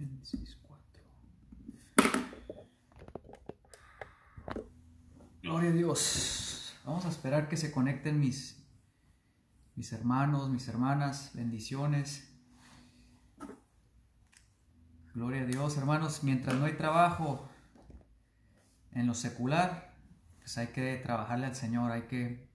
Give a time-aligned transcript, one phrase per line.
[0.00, 2.22] Génesis 4.
[5.42, 6.74] Gloria a Dios.
[6.86, 8.66] Vamos a esperar que se conecten mis,
[9.74, 11.32] mis hermanos, mis hermanas.
[11.34, 12.34] Bendiciones.
[15.12, 16.24] Gloria a Dios, hermanos.
[16.24, 17.46] Mientras no hay trabajo
[18.92, 19.94] en lo secular,
[20.38, 22.48] pues hay que trabajarle al Señor, hay que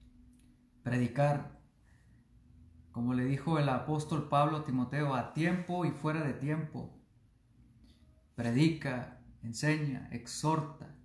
[0.81, 1.61] predicar
[2.91, 6.94] como le dijo el apóstol Pablo a Timoteo, a tiempo y fuera de tiempo.
[8.35, 10.95] Predica, enseña, exhorta,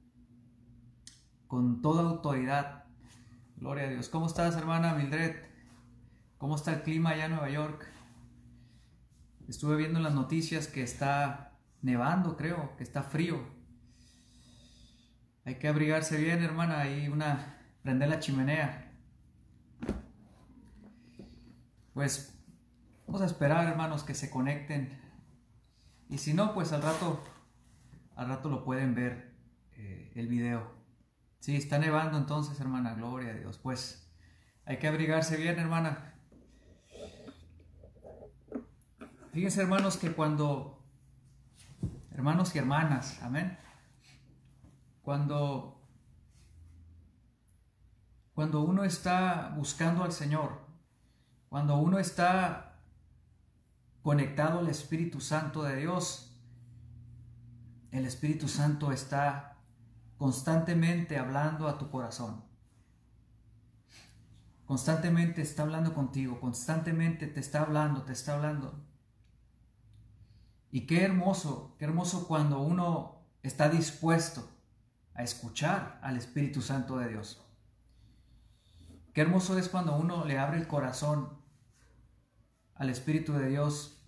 [1.47, 2.85] con toda autoridad.
[3.57, 4.09] Gloria a Dios.
[4.09, 5.37] ¿Cómo estás, hermana Mildred?
[6.39, 7.87] ¿Cómo está el clima allá en Nueva York?
[9.49, 13.41] Estuve viendo en las noticias que está nevando, creo, que está frío.
[15.45, 18.93] Hay que abrigarse bien, hermana, Hay una prender la chimenea.
[21.95, 22.39] Pues
[23.07, 24.99] vamos a esperar, hermanos, que se conecten.
[26.11, 27.23] Y si no, pues al rato,
[28.17, 29.33] al rato lo pueden ver
[29.77, 30.75] eh, el video.
[31.39, 33.59] Sí, está nevando entonces, hermana, gloria a Dios.
[33.59, 34.11] Pues
[34.65, 36.15] hay que abrigarse bien, hermana.
[39.33, 40.83] Fíjense, hermanos, que cuando,
[42.11, 43.57] hermanos y hermanas, amén,
[45.03, 45.81] cuando,
[48.35, 50.59] cuando uno está buscando al Señor,
[51.49, 52.70] cuando uno está
[54.03, 56.37] conectado al Espíritu Santo de Dios,
[57.91, 59.59] el Espíritu Santo está
[60.17, 62.45] constantemente hablando a tu corazón.
[64.65, 68.85] Constantemente está hablando contigo, constantemente te está hablando, te está hablando.
[70.71, 74.49] Y qué hermoso, qué hermoso cuando uno está dispuesto
[75.15, 77.45] a escuchar al Espíritu Santo de Dios.
[79.13, 81.41] Qué hermoso es cuando uno le abre el corazón
[82.77, 84.00] al Espíritu de Dios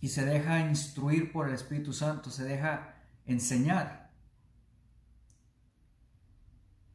[0.00, 4.10] y se deja instruir por el Espíritu Santo, se deja enseñar.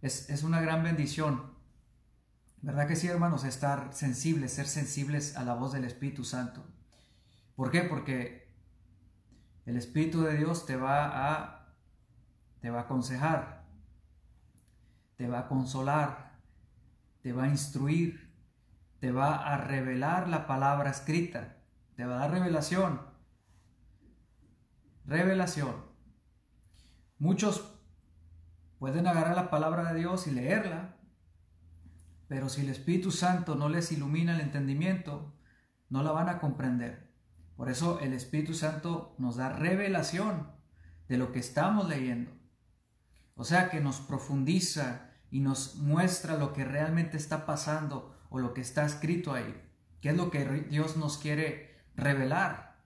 [0.01, 1.53] Es, una gran bendición.
[2.61, 3.43] ¿Verdad que sí, hermanos?
[3.43, 6.63] Estar sensibles, ser sensibles a la voz del Espíritu Santo.
[7.55, 7.83] ¿Por qué?
[7.83, 8.51] Porque
[9.65, 11.75] el Espíritu de Dios te va a,
[12.61, 13.65] te va a aconsejar,
[15.17, 16.39] te va a consolar,
[17.21, 18.31] te va a instruir,
[18.99, 21.60] te va a revelar la palabra escrita,
[22.01, 22.99] te va a dar revelación.
[25.05, 25.75] Revelación.
[27.19, 27.79] Muchos
[28.79, 30.97] pueden agarrar la palabra de Dios y leerla,
[32.27, 35.35] pero si el Espíritu Santo no les ilumina el entendimiento,
[35.89, 37.13] no la van a comprender.
[37.55, 40.51] Por eso el Espíritu Santo nos da revelación
[41.07, 42.31] de lo que estamos leyendo.
[43.35, 48.55] O sea que nos profundiza y nos muestra lo que realmente está pasando o lo
[48.55, 49.55] que está escrito ahí.
[50.01, 52.79] ¿Qué es lo que Dios nos quiere revelar?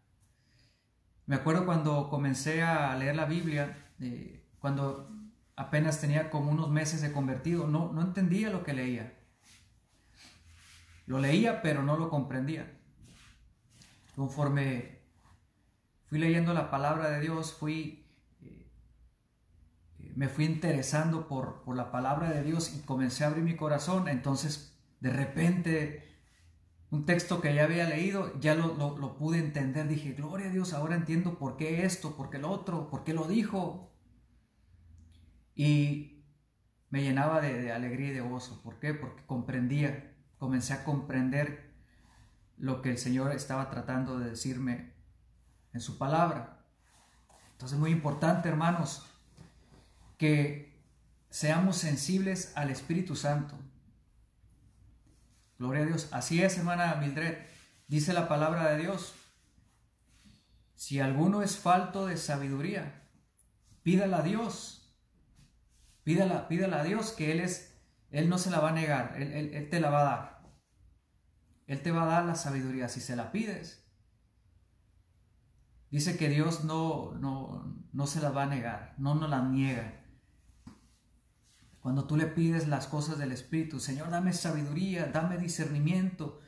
[1.25, 5.09] Me acuerdo cuando comencé a leer la Biblia, eh, cuando
[5.55, 9.17] apenas tenía como unos meses de convertido, no, no entendía lo que leía.
[11.07, 12.79] Lo leía, pero no lo comprendía.
[14.16, 14.99] Conforme
[16.05, 18.07] fui leyendo la palabra de Dios, fui,
[18.41, 18.72] eh,
[20.16, 24.07] me fui interesando por, por la palabra de Dios y comencé a abrir mi corazón.
[24.07, 26.15] Entonces de repente,
[26.95, 29.88] un texto que ya había leído, ya lo, pude entender.
[29.88, 33.13] Dije, gloria a Dios, ahora entiendo por qué esto, por qué lo otro, por qué
[33.13, 33.94] lo dijo.
[35.53, 36.25] Y
[36.89, 38.61] me llenaba de, alegría y de gozo.
[38.63, 38.94] ¿Por qué?
[38.94, 41.75] Porque comprendía, comencé a comprender
[42.58, 44.93] lo que el Señor estaba tratando de decirme
[45.73, 46.66] en su palabra.
[47.52, 49.05] Entonces, muy importante, hermanos,
[50.17, 50.81] que
[51.29, 53.59] seamos sensibles al Espíritu Santo.
[55.57, 56.09] Gloria a Dios.
[56.11, 57.37] Así es, hermana Mildred.
[57.87, 59.13] Dice la palabra de Dios.
[60.75, 63.07] Si alguno es falto de sabiduría,
[63.84, 64.93] pídala a Dios.
[66.03, 67.73] Pídala, pídala a Dios que Él es,
[68.11, 70.35] Él no se la va a negar, él, te la va a dar.
[71.66, 73.84] Él te va a dar la sabiduría si se la pides.
[75.90, 80.04] Dice que Dios no, no, no se la va a negar, no nos la niega.
[81.85, 86.41] Cuando tú le pides las cosas del Espíritu, Señor, dame sabiduría, dame discernimiento,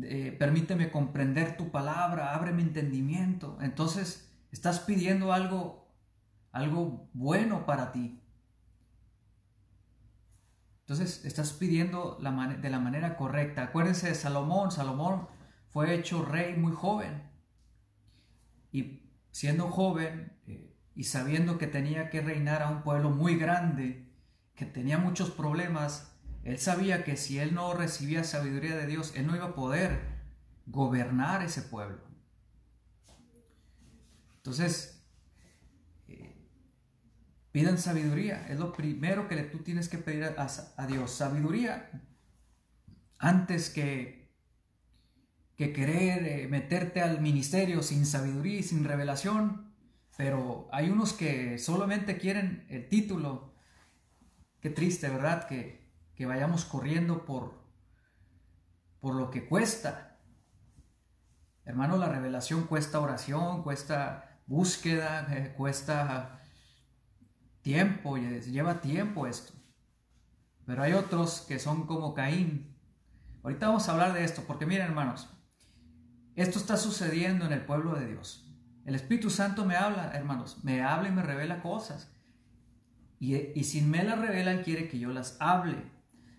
[0.00, 3.58] eh, permíteme comprender tu palabra, abre mi entendimiento.
[3.60, 5.92] Entonces, estás pidiendo algo,
[6.52, 8.22] algo bueno para ti.
[10.82, 13.64] Entonces, estás pidiendo de la manera correcta.
[13.64, 14.70] Acuérdense de Salomón.
[14.70, 15.26] Salomón
[15.70, 17.32] fue hecho rey muy joven.
[18.70, 24.03] Y siendo joven eh, y sabiendo que tenía que reinar a un pueblo muy grande,
[24.54, 26.12] que tenía muchos problemas,
[26.44, 30.14] él sabía que si él no recibía sabiduría de Dios, él no iba a poder
[30.66, 31.98] gobernar ese pueblo.
[34.36, 35.02] Entonces,
[36.06, 36.36] eh,
[37.50, 38.46] pidan sabiduría.
[38.48, 41.12] Es lo primero que tú tienes que pedir a, Dios.
[41.12, 41.90] Sabiduría.
[43.18, 44.30] Antes que,
[45.56, 49.72] que querer eh, meterte al ministerio sin sabiduría y sin revelación.
[50.18, 53.53] Pero hay unos que solamente quieren el título.
[54.64, 55.46] Qué triste, ¿verdad?
[55.46, 57.52] Que, que vayamos corriendo por,
[58.98, 60.18] por lo que cuesta.
[61.66, 66.40] Hermano, la revelación cuesta oración, cuesta búsqueda, eh, cuesta
[67.60, 69.52] tiempo, lleva tiempo esto.
[70.64, 72.74] Pero hay otros que son como Caín.
[73.42, 75.28] Ahorita vamos a hablar de esto, porque miren hermanos,
[76.36, 78.50] esto está sucediendo en el pueblo de Dios.
[78.86, 82.13] El Espíritu Santo me habla, hermanos, me habla y me revela cosas.
[83.32, 85.76] Y, y si me las revela, Él quiere que yo las hable,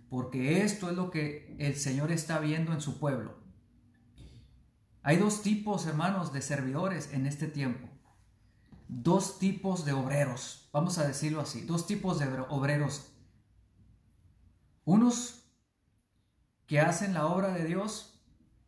[0.10, 3.38] porque esto es lo que el Señor está viendo en su pueblo.
[5.02, 7.88] Hay dos tipos, hermanos, de servidores en este tiempo
[8.88, 13.12] dos tipos de obreros, vamos a decirlo así, dos tipos de obreros.
[14.84, 15.44] Unos
[16.68, 18.22] que hacen la obra de Dios,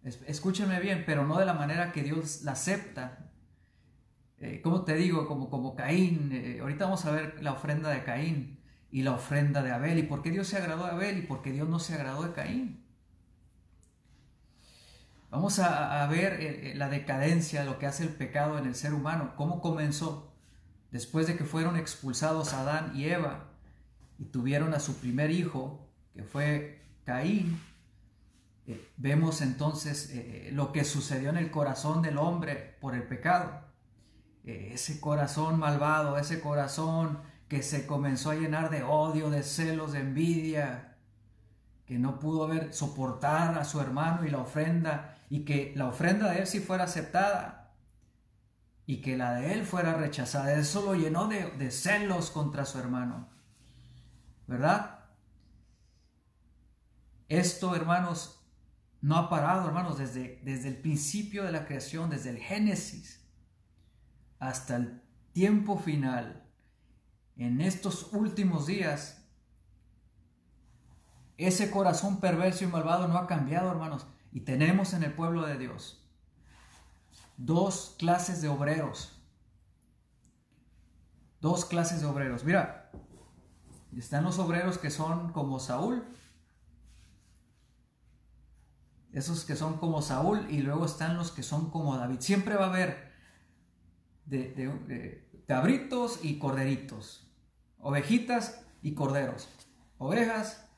[0.04, 3.26] escúcheme bien, pero no de la manera que Dios la acepta.
[4.39, 8.04] Eh, como te digo, como, como Caín, eh, ahorita vamos a ver la ofrenda de
[8.04, 8.60] Caín
[8.92, 11.42] y la ofrenda de Abel, y por qué Dios se agradó de Abel y por
[11.42, 12.84] qué Dios no se agradó de Caín.
[15.30, 18.94] Vamos a, ver eh, eh, la decadencia, lo que hace el pecado en el ser
[18.94, 20.31] humano, cómo comenzó
[20.92, 23.50] después de que fueron expulsados Adán y Eva
[24.19, 27.60] y tuvieron a su primer hijo, que fue Caín.
[28.95, 30.13] Vemos entonces
[30.51, 33.67] lo que sucedió en el corazón del hombre por el pecado.
[34.48, 40.00] Ese corazón malvado, ese corazón que se comenzó a llenar de odio, de celos, de
[40.00, 40.96] envidia,
[41.86, 46.40] que no pudo soportar a su hermano y la ofrenda y que la ofrenda de
[46.40, 47.74] él sí fuera aceptada
[48.86, 50.54] y que la de él fuera rechazada.
[50.54, 53.28] Eso lo llenó de, celos contra su hermano.
[54.48, 55.00] ¿Verdad?
[57.28, 58.42] Esto, hermanos,
[59.02, 63.26] no ha parado, hermanos, desde, desde el principio de la creación, desde el Génesis
[64.39, 65.01] hasta el
[65.34, 66.44] tiempo final.
[67.36, 69.24] En estos últimos días,
[71.38, 74.07] ese corazón perverso y malvado no ha cambiado, hermanos.
[74.31, 76.04] Y tenemos en el pueblo de Dios
[77.38, 79.13] dos clases de obreros.
[81.39, 82.44] Dos clases de obreros.
[82.44, 82.92] Mira,
[83.95, 86.04] están los obreros que son como Saúl.
[89.13, 92.19] Esos que son como Saúl y luego están los que son como David.
[92.19, 93.06] Siempre va a haber
[94.27, 97.27] de, cabritos y corderitos.
[97.79, 99.50] Ovejitas y corderos.
[99.97, 100.69] Ovejas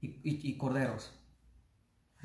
[0.00, 1.14] y corderos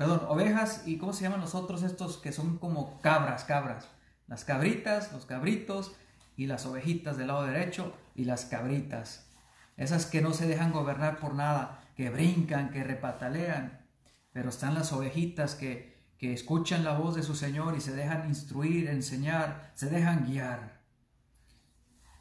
[0.00, 3.86] perdón, ovejas y ¿cómo se llaman los otros estos que son como cabras, cabras?
[4.28, 5.92] Las cabritas, los cabritos
[6.38, 9.28] y las ovejitas del lado derecho y las cabritas.
[9.76, 13.86] Esas que no se dejan gobernar por nada, que brincan, que repatalean.
[14.32, 15.89] Pero están las ovejitas que,
[16.20, 20.80] que escuchan la voz de su Señor y se dejan instruir, enseñar, se dejan guiar.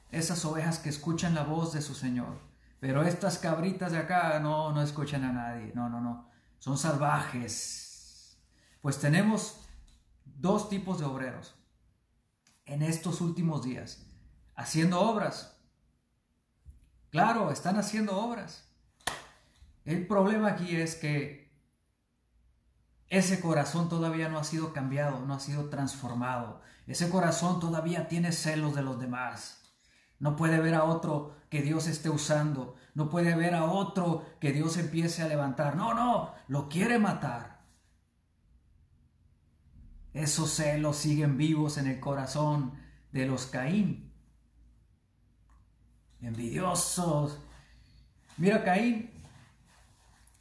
[0.10, 2.40] Esas ovejas que escuchan la voz de su Señor.
[2.80, 5.72] Pero estas cabritas de acá no, no escuchan a nadie.
[5.76, 6.30] No, no, no
[6.60, 8.38] son salvajes.
[8.82, 9.62] Pues tenemos
[10.26, 11.56] dos tipos de obreros
[12.66, 14.06] en estos últimos días,
[14.56, 15.58] haciendo obras.
[17.10, 18.70] Claro, están haciendo obras.
[19.86, 21.39] El problema aquí es que
[23.10, 26.62] ese corazón todavía no ha sido cambiado, no ha sido transformado.
[26.86, 29.62] Ese corazón todavía tiene celos de los demás.
[30.20, 32.76] No puede ver a otro que Dios esté usando.
[32.94, 35.76] No puede ver a otro que Dios empiece a levantar.
[35.76, 37.60] No, no, lo quiere matar.
[40.14, 42.74] Esos celos siguen vivos en el corazón
[43.12, 44.12] de los Caín.
[46.22, 47.40] Envidiosos.
[48.38, 49.10] Mira, Caín,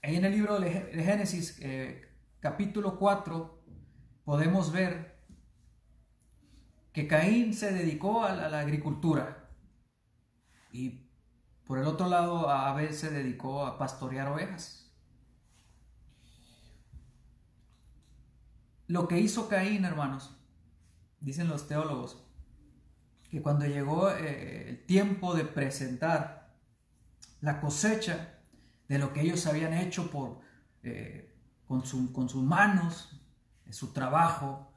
[0.02, 0.70] ahí en el libro de
[1.04, 2.07] Génesis, eh,
[2.40, 3.64] capítulo 4,
[4.24, 5.18] podemos ver
[6.92, 9.50] que Caín se dedicó a la agricultura.
[10.72, 11.08] Y
[11.64, 14.92] por el otro lado, Abel se dedicó a pastorear ovejas.
[18.86, 20.34] Lo que hizo Caín, hermanos,
[21.20, 22.24] dicen los teólogos,
[23.30, 26.56] que cuando llegó eh, el tiempo de presentar
[27.40, 28.40] la cosecha
[28.88, 30.40] de lo que ellos habían hecho por,
[30.82, 31.27] eh,
[31.68, 33.20] con, con, sus manos,
[33.70, 34.72] su trabajo,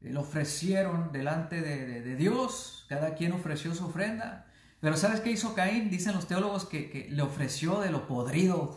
[0.00, 4.46] lo ofrecieron delante de Dios, cada quien ofreció su ofrenda,
[4.82, 5.90] pero ¿sabes qué hizo Caín?
[5.90, 8.76] Dicen los teólogos que, le ofreció de lo podrido,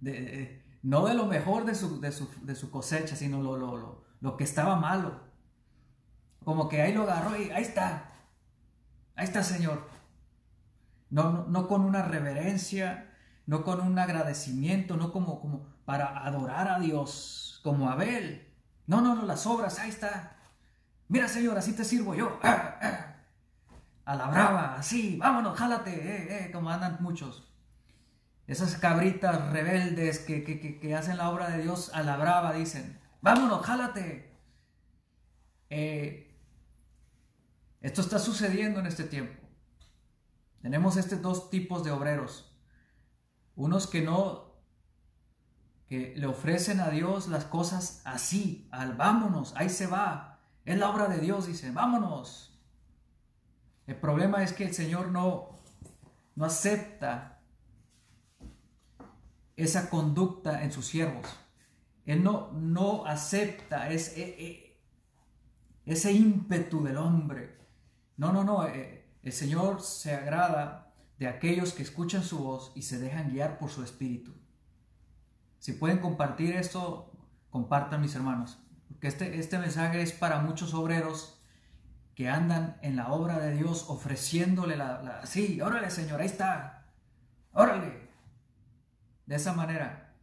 [0.84, 4.76] no de lo mejor de su, de su, cosecha, sino lo, lo, lo, que estaba
[4.76, 5.20] malo.
[6.44, 8.12] como que ahí lo agarró y ahí está,
[9.16, 9.84] ahí está Señor.
[11.10, 13.13] No, no, con una reverencia,
[13.46, 18.48] no con un agradecimiento, no como, como para adorar a Dios, como Abel.
[18.86, 20.36] No, no, no, las obras, ahí está.
[21.08, 22.38] Mira Señor, así te sirvo yo.
[24.06, 27.50] A la brava, así, vámonos, jálate, eh, eh, como andan muchos.
[28.46, 33.64] Esas cabritas rebeldes que, que, hacen la obra de Dios a la brava dicen, vámonos,
[33.64, 34.30] jálate.
[35.70, 36.36] Eh,
[37.80, 39.40] esto está sucediendo en este tiempo.
[40.60, 42.53] Tenemos estos dos tipos de obreros.
[43.56, 44.54] Unos que no,
[45.88, 50.40] que le ofrecen a Dios las cosas así, al vámonos, ahí se va.
[50.64, 52.58] Es la obra de Dios, dice, vámonos.
[53.86, 55.60] El problema es que el Señor no,
[56.34, 57.42] no acepta
[59.56, 61.26] esa conducta en sus siervos.
[62.06, 64.80] Él no, no acepta ese, e,
[65.86, 67.58] ese ímpetu del hombre.
[68.16, 68.66] No, no, no.
[68.66, 70.83] Eh, el Señor se agrada
[71.24, 74.34] de aquellos que escuchan su voz y se dejan guiar por su espíritu.
[75.58, 77.10] Si pueden compartir esto,
[77.48, 78.58] compartan mis hermanos.
[78.88, 81.40] Porque este, este mensaje es para muchos obreros
[82.14, 85.24] que andan en la obra de Dios ofreciéndole la...
[85.24, 86.90] sí, órale Señor, ahí está.
[87.54, 88.10] Órale,
[89.24, 90.14] de esa manera.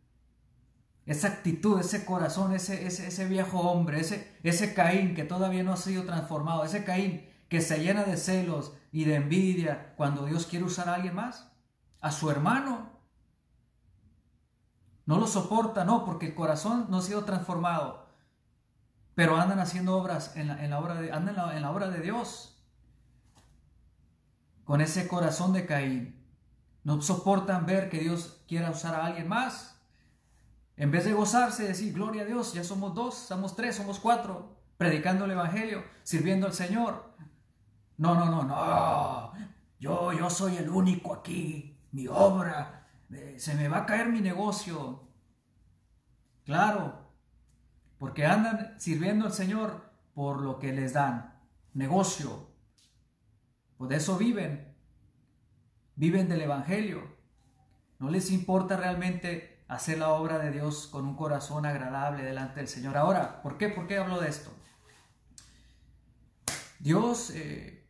[1.08, 5.78] Esa actitud, ese corazón, ese, ese, viejo hombre, ese, ese Caín que todavía no ha
[5.78, 10.66] sido transformado, ese Caín que se llena de celos y de envidia cuando Dios quiere
[10.66, 11.52] usar a alguien más,
[12.02, 12.90] a su hermano.
[15.06, 18.08] No lo soporta, no, porque el corazón no ha sido transformado.
[19.16, 22.64] Pero andan haciendo obras en la, obra de, andan en la obra de Dios.
[24.64, 26.22] Con ese corazón de Caín.
[26.84, 29.80] No soportan ver que Dios quiera usar a alguien más.
[30.78, 34.58] En vez de gozarse, decir, gloria a Dios, ya somos dos, somos tres, somos cuatro,
[34.78, 37.14] predicando el Evangelio, sirviendo al Señor.
[38.02, 39.34] No, no, no, no.
[39.80, 41.78] Yo, yo soy el único aquí.
[41.92, 42.88] Mi obra.
[43.12, 45.04] Eh, se me va a caer mi negocio.
[46.44, 47.12] Claro.
[48.00, 51.40] Porque andan sirviendo al Señor por lo que les dan.
[51.74, 52.50] Negocio.
[53.78, 54.72] Por eso viven
[55.96, 57.16] viven del Evangelio.
[58.00, 62.68] No les importa realmente hacer la obra de Dios con un corazón agradable delante del
[62.68, 62.98] Señor.
[62.98, 63.70] Ahora, ¿por qué?
[63.70, 64.52] ¿Por qué hablo de esto?
[66.80, 67.81] Dios, eh,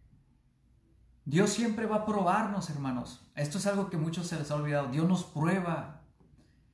[1.26, 3.22] Dios siempre va a probarnos, hermanos.
[3.36, 4.88] Esto es algo que muchos se les ha olvidado.
[4.88, 6.02] Dios nos prueba.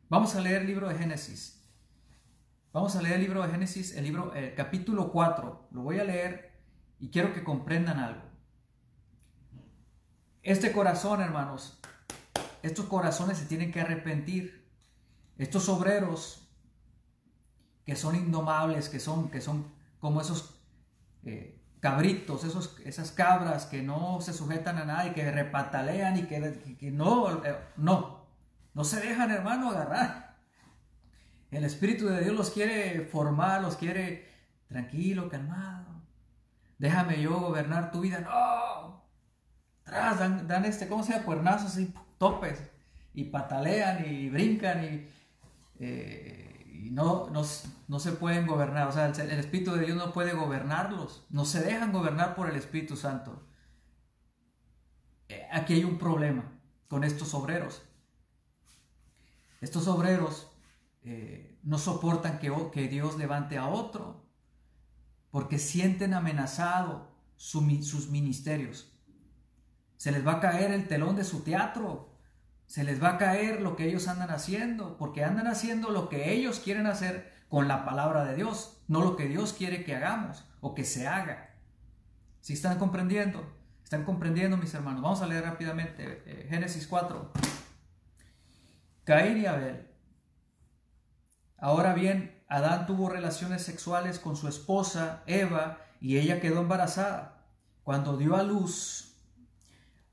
[0.10, 1.58] Vamos a leer el libro de Génesis.
[2.72, 5.70] Vamos a leer el libro de Génesis, el libro, el capítulo 4.
[5.72, 6.52] Lo voy a leer
[7.00, 8.22] y quiero que comprendan algo.
[10.44, 11.80] Este corazón, hermanos,
[12.64, 14.66] estos corazones se tienen que arrepentir.
[15.38, 16.48] Estos obreros
[17.86, 19.66] que son indomables, que son, que son
[20.00, 20.56] como esos
[21.26, 26.24] eh, cabritos, esos, esas cabras que no se sujetan a nada y que repatalean y
[26.24, 28.26] que, no, eh, no,
[28.74, 30.38] no se dejan, hermano, agarrar.
[31.52, 34.28] El Espíritu de Dios los quiere formar, los quiere
[34.68, 35.86] tranquilo, calmado.
[36.78, 38.20] Déjame yo gobernar tu vida.
[38.20, 39.04] No,
[39.86, 41.26] dan, este, ¿cómo se llama?
[41.26, 42.62] Cuernazos y topes,
[43.14, 45.08] y patalean y brincan y,
[45.80, 47.30] eh, no,
[47.88, 48.88] no, se pueden gobernar.
[48.88, 52.56] O sea, el, Espíritu de Dios no puede gobernarlos, no se dejan gobernar por el
[52.56, 53.48] Espíritu Santo.
[55.30, 57.82] Eh, aquí hay un problema con estos obreros.
[59.62, 60.52] Estos obreros
[61.04, 64.28] eh, no soportan que, que, Dios levante a otro
[65.32, 68.98] porque sienten amenazado sus ministerios.
[69.98, 72.16] Se les va a caer el telón de su teatro.
[72.68, 76.34] Se les va a caer lo que ellos andan haciendo, porque andan haciendo lo que
[76.34, 80.46] ellos quieren hacer con la palabra de Dios, no lo que Dios quiere que hagamos
[80.62, 81.50] o que se haga.
[82.42, 83.44] ¿Sí están comprendiendo?
[83.84, 85.02] ¿Están comprendiendo, mis hermanos?
[85.02, 87.32] Vamos a leer rápidamente eh, Génesis 4.
[89.06, 89.88] Caín y Abel.
[91.58, 97.46] Ahora bien, Adán tuvo relaciones sexuales con su esposa Eva y ella quedó embarazada.
[97.84, 99.16] Cuando dio a luz,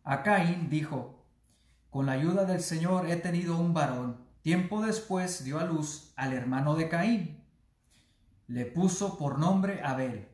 [0.05, 1.27] a Caín dijo,
[1.91, 4.25] con la ayuda del Señor he tenido un varón.
[4.45, 7.43] Tiempo después dio a luz al hermano de Caín.
[8.47, 10.29] Le puso por nombre Abel.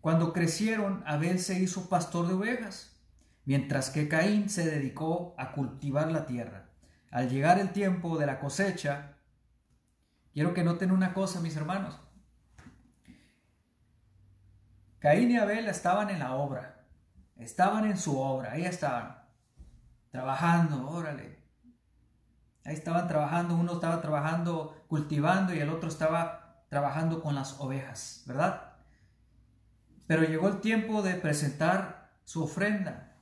[0.00, 3.00] Cuando crecieron, Abel se hizo pastor de ovejas,
[3.44, 6.70] mientras que Caín se dedicó a cultivar la tierra.
[7.12, 9.16] Al llegar el tiempo de la cosecha,
[10.32, 11.96] quiero que noten una cosa, mis hermanos.
[14.98, 16.84] Caín y Abel estaban en la obra.
[17.36, 19.22] Estaban en su obra, ahí estaban,
[20.10, 21.33] trabajando, órale.
[22.64, 28.24] Ahí estaban trabajando, uno estaba trabajando cultivando y el otro estaba trabajando con las ovejas,
[28.26, 28.74] ¿verdad?
[30.06, 33.12] pero llegó el tiempo de presentar su ofrenda.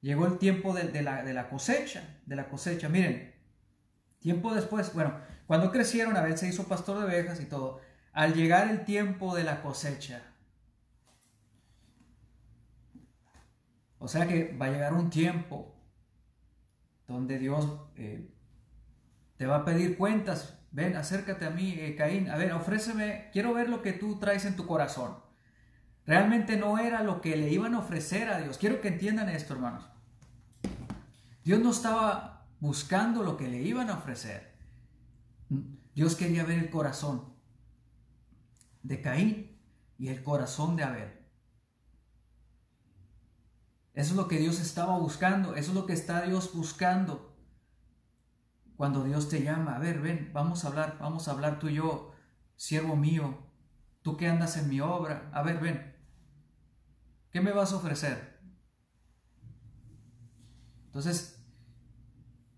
[0.00, 2.88] Llegó el tiempo de, la, cosecha, de la cosecha.
[2.88, 3.34] Miren,
[4.20, 7.80] tiempo después, bueno, cuando crecieron, Abel se hizo pastor de ovejas y todo.
[8.12, 10.22] Al llegar el tiempo de la cosecha,
[13.98, 15.74] o sea que va a llegar un tiempo
[17.06, 18.28] donde Dios eh,
[19.36, 20.58] te va a pedir cuentas.
[20.72, 22.28] Ven, acércate a mí, eh, Caín.
[22.28, 25.16] A ver, ofréceme, quiero ver lo que tú traes en tu corazón.
[26.06, 28.58] Realmente no era lo que le iban a ofrecer a Dios.
[28.58, 29.84] Quiero que entiendan esto, hermanos.
[31.44, 34.54] Dios no estaba buscando lo que le iban a ofrecer.
[35.94, 37.34] Dios quería ver el corazón
[38.82, 39.58] de Caín
[39.98, 41.25] y el corazón de Abel.
[43.96, 47.34] Eso es lo que Dios estaba buscando, eso es lo que está Dios buscando.
[48.76, 51.76] Cuando Dios te llama, a ver, ven, vamos a hablar, vamos a hablar tú y
[51.76, 52.12] yo,
[52.56, 53.38] siervo mío,
[54.02, 55.96] tú que andas en mi obra, a ver, ven,
[57.30, 58.38] ¿qué me vas a ofrecer?
[60.84, 61.42] Entonces,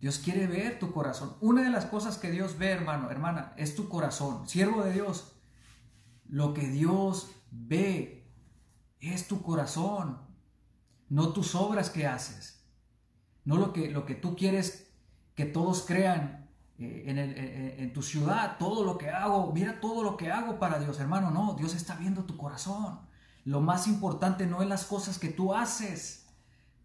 [0.00, 1.37] Dios quiere ver tu corazón.
[1.40, 4.49] Una de las cosas que Dios ve, hermano, hermana, es tu corazón.
[4.49, 5.40] Siervo de Dios,
[6.26, 8.28] lo que Dios ve
[8.99, 10.28] es tu corazón,
[11.09, 12.65] no tus obras que haces.
[13.45, 14.93] No lo que, lo que tú quieres
[15.35, 20.17] que todos crean eh, en, en tu ciudad, todo lo que hago, mira todo lo
[20.17, 21.31] que hago para Dios, hermano.
[21.31, 23.01] No, Dios está viendo tu corazón.
[23.44, 26.27] Lo más importante no es las cosas que tú haces.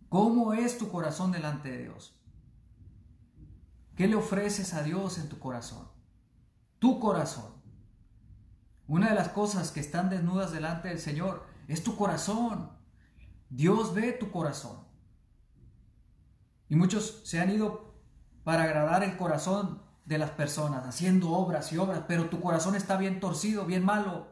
[0.07, 2.15] ¿Cómo es tu corazón delante de Dios?
[3.95, 5.87] ¿Qué le ofreces a Dios en tu corazón?
[6.79, 7.51] Tu corazón.
[8.87, 12.71] Una de las cosas que están desnudas delante del Señor es tu corazón.
[13.55, 14.87] Dios ve tu corazón.
[16.69, 17.93] Y muchos se han ido
[18.43, 22.97] para agradar el corazón de las personas, haciendo obras y obras, pero tu corazón está
[22.97, 24.27] bien torcido, bien malo,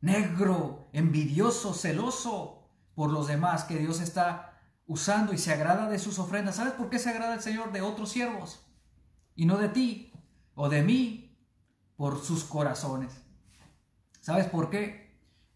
[0.00, 6.18] negro, envidioso, celoso por los demás que Dios está usando y se agrada de sus
[6.18, 6.56] ofrendas.
[6.56, 8.66] ¿Sabes por qué se agrada el Señor de otros siervos?
[9.36, 10.12] y no de ti
[10.54, 11.38] o de mí
[11.94, 13.12] por sus corazones.
[14.20, 15.05] ¿Sabes por qué?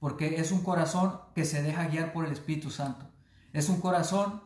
[0.00, 3.06] Porque es un corazón que se deja guiar por el Espíritu Santo.
[3.52, 4.42] Es un corazón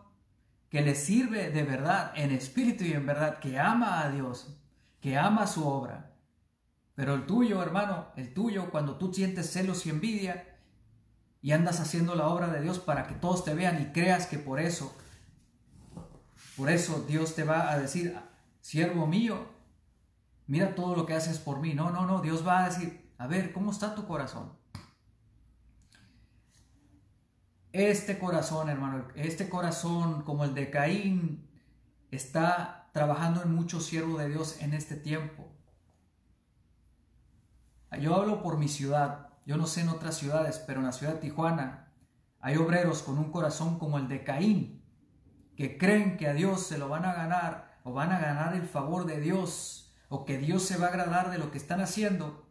[0.68, 4.58] que le sirve de verdad, en espíritu y en verdad, que ama a Dios,
[5.00, 6.16] que ama su obra.
[6.96, 10.58] Pero el tuyo, hermano, el tuyo, cuando tú sientes celos y envidia
[11.40, 14.38] y andas haciendo la obra de Dios para que todos te vean y creas que
[14.38, 14.92] por eso,
[16.56, 18.18] por eso Dios te va a decir,
[18.60, 19.46] siervo mío,
[20.48, 21.74] mira todo lo que haces por mí.
[21.74, 24.52] No, no, no, Dios va a decir, a ver, ¿cómo está tu corazón?
[27.74, 31.50] Este corazón, hermano, este corazón como el de Caín,
[32.12, 35.48] está trabajando en muchos siervos de Dios en este tiempo.
[38.00, 41.14] Yo hablo por mi ciudad, yo no sé en otras ciudades, pero en la ciudad
[41.14, 41.92] de Tijuana
[42.38, 44.84] hay obreros con un corazón como el de Caín,
[45.56, 48.68] que creen que a Dios se lo van a ganar o van a ganar el
[48.68, 52.46] favor de Dios o que Dios se va a agradar de lo que están haciendo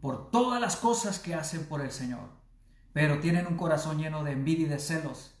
[0.00, 2.44] por todas las cosas que hacen por el Señor,
[2.96, 5.34] pero tienen un corazón lleno de envidia y de celos.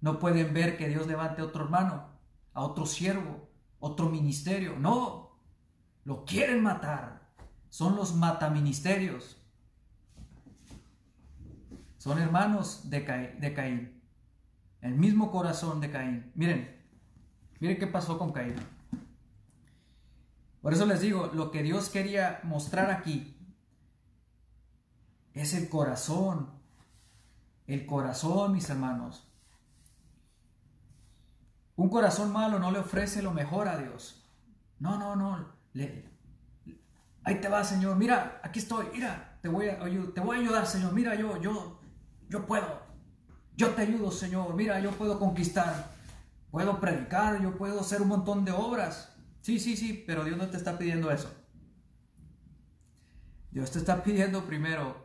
[0.00, 2.08] No pueden ver que Dios levante a otro hermano,
[2.52, 4.74] a otro siervo, otro ministerio.
[4.76, 5.38] No,
[6.02, 7.30] lo quieren matar.
[7.70, 9.40] Son los mataministerios.
[11.98, 14.02] Son hermanos de, de Caín.
[14.80, 16.32] El mismo corazón de Caín.
[16.34, 16.84] Miren,
[17.60, 18.56] Miren qué pasó con Caín.
[20.60, 23.33] Por eso les digo, lo que Dios quería mostrar aquí
[25.34, 26.50] es el corazón.
[27.66, 29.30] El corazón, mis hermanos.
[31.76, 34.24] Un corazón malo no le ofrece lo mejor a Dios.
[34.78, 35.54] No, no, no.
[37.24, 37.96] ahí te va, Señor.
[37.96, 38.86] Mira, aquí estoy.
[38.92, 40.92] Mira, te voy a, te voy a ayudar, Señor.
[40.92, 41.80] Mira, yo, yo,
[42.28, 42.82] yo puedo.
[43.56, 44.54] Yo te ayudo, Señor.
[44.54, 45.94] Mira, yo puedo conquistar
[46.54, 49.12] puedo predicar, yo puedo hacer un montón de obras.
[49.40, 51.28] Sí, sí, sí, pero Dios no te está pidiendo eso.
[53.50, 55.03] Dios te está pidiendo primero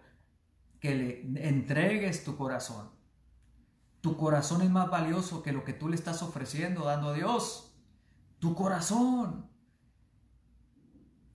[0.79, 2.89] que le entregues tu corazón.
[4.01, 7.75] Tu corazón es más valioso que lo que tú le estás ofreciendo, dando a Dios.
[8.39, 9.49] Tu corazón.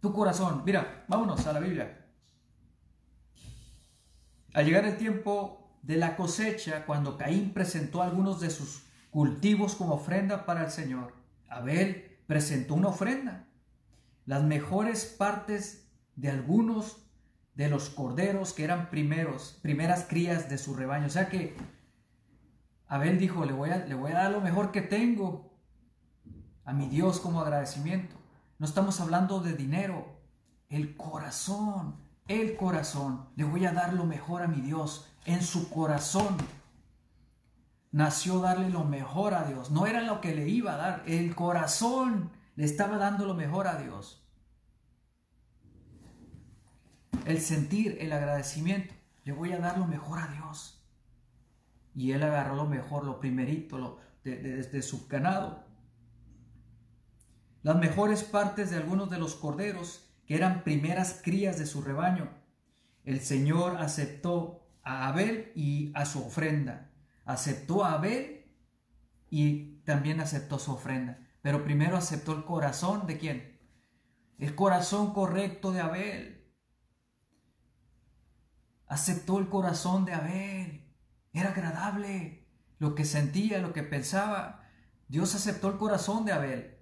[0.00, 0.62] Tu corazón.
[0.64, 2.07] Mira, vámonos a la Biblia.
[4.54, 9.94] Al llegar el tiempo de la cosecha, cuando Caín presentó algunos de sus cultivos como
[9.94, 11.12] ofrenda para el Señor.
[11.48, 13.46] Abel presentó una ofrenda,
[14.24, 17.03] las mejores partes de algunos
[17.54, 21.06] de los corderos que eran primeros, primeras crías de su rebaño.
[21.06, 21.56] O sea que
[22.86, 25.52] Abel dijo, le voy a, le voy a dar lo mejor que tengo
[26.64, 28.16] a mi Dios como agradecimiento.
[28.58, 30.18] No estamos hablando de dinero,
[30.68, 33.26] el corazón el corazón.
[33.36, 35.06] Le voy a dar lo mejor a mi Dios.
[35.24, 36.36] En su corazón
[37.90, 39.70] nació darle lo mejor a Dios.
[39.70, 41.02] No era lo que le iba a dar.
[41.06, 44.23] El corazón le estaba dando lo mejor a Dios.
[47.27, 48.94] El sentir, el agradecimiento.
[49.24, 50.85] Le voy a dar lo mejor a Dios.
[51.94, 55.64] Y él agarró lo mejor, lo primerito, lo, de, su ganado.
[57.62, 62.31] Las mejores partes de algunos de los corderos, que eran primeras crías de su rebaño.
[63.05, 66.90] El Señor aceptó a Abel y a su ofrenda.
[67.24, 68.46] Aceptó a Abel
[69.31, 71.18] y también aceptó su ofrenda.
[71.42, 73.61] Pero primero aceptó el corazón de quién?
[74.38, 76.33] El corazón correcto de Abel.
[78.94, 80.88] Aceptó el corazón de Abel.
[81.33, 82.46] Era agradable
[82.78, 84.68] lo que sentía, lo que pensaba.
[85.09, 86.76] Dios aceptó el corazón de Abel.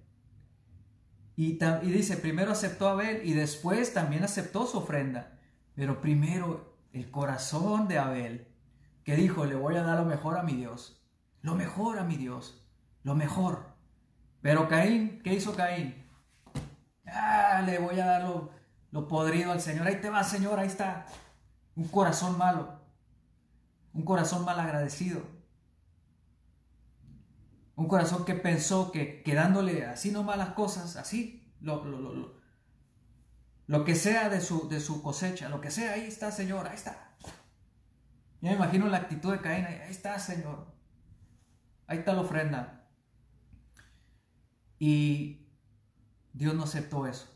[1.36, 1.58] Y,
[1.90, 5.38] dice, primero aceptó Abel y después también aceptó su ofrenda.
[5.74, 8.46] Pero primero el corazón de Abel,
[9.04, 11.02] que dijo, le voy a dar lo mejor a mi Dios.
[11.40, 12.62] Lo mejor a mi Dios.
[13.04, 13.74] Lo mejor.
[14.42, 15.94] Pero Caín, ¿qué hizo Caín?
[17.06, 18.50] Ah, le voy a dar lo,
[18.90, 19.86] lo podrido al Señor.
[19.86, 21.06] Ahí te va, Señor, ahí está.
[21.74, 22.80] Un corazón malo.
[23.92, 25.22] Un corazón mal agradecido.
[27.74, 32.40] Un corazón que pensó que quedándole así nomás las cosas, así, lo, lo,
[33.66, 36.74] lo, que sea de su, de su cosecha, lo que sea, ahí está, Señor, ahí
[36.74, 37.16] está.
[38.40, 40.66] Yo me imagino la actitud de Caín, ahí está, Señor.
[41.86, 42.88] Ahí está la ofrenda.
[44.78, 45.48] Y
[46.32, 47.28] Dios no aceptó eso.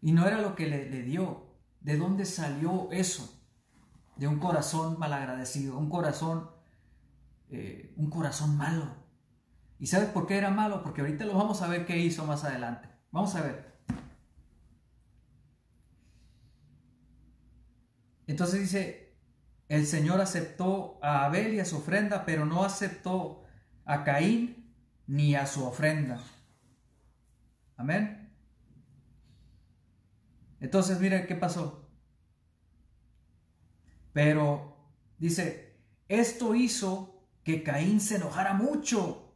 [0.00, 1.45] Y no era lo que le dio.
[1.86, 3.32] ¿De dónde salió eso?
[4.16, 6.50] De un corazón malagradecido, un corazón
[7.48, 8.88] eh, un corazón malo.
[9.78, 10.82] ¿Y sabes por qué era malo?
[10.82, 12.88] Porque ahorita lo vamos a ver qué hizo más adelante.
[13.12, 13.76] Vamos a ver.
[18.26, 19.16] Entonces dice,
[19.68, 23.44] el Señor aceptó a Abel y a su ofrenda, pero no aceptó
[23.84, 24.74] a Caín
[25.06, 26.18] ni a su ofrenda.
[27.76, 28.25] Amén.
[30.60, 31.88] Entonces, miren qué pasó.
[34.12, 34.76] Pero
[35.18, 39.34] dice, esto hizo que Caín se enojara mucho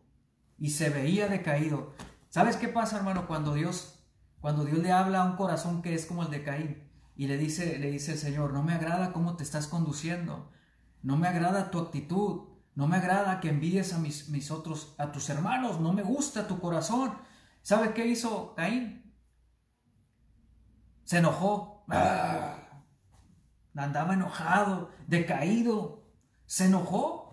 [0.59, 1.93] y se veía decaído.
[2.29, 3.97] ¿Sabes qué pasa, hermano, cuando Dios
[4.41, 6.83] cuando Dios le habla a un corazón que es como el de Caín
[7.15, 10.51] y le dice le dice el Señor, "No me agrada cómo te estás conduciendo.
[11.03, 12.49] No me agrada tu actitud.
[12.75, 16.47] No me agrada que envidies a mis, mis otros a tus hermanos, no me gusta
[16.47, 17.13] tu corazón."
[17.63, 19.10] ¿Sabe qué hizo Caín?
[21.11, 21.83] Se enojó.
[21.89, 22.85] Ah.
[23.75, 26.05] Andaba enojado, decaído.
[26.47, 27.33] Se enojó.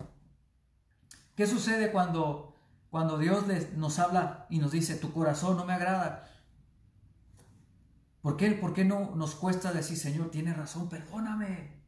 [1.36, 2.56] ¿Qué sucede cuando,
[2.90, 3.44] cuando Dios
[3.76, 6.28] nos habla y nos dice, tu corazón no me agrada?
[8.20, 11.80] ¿Por qué, ¿Por qué no nos cuesta decir, Señor, tiene razón, perdóname?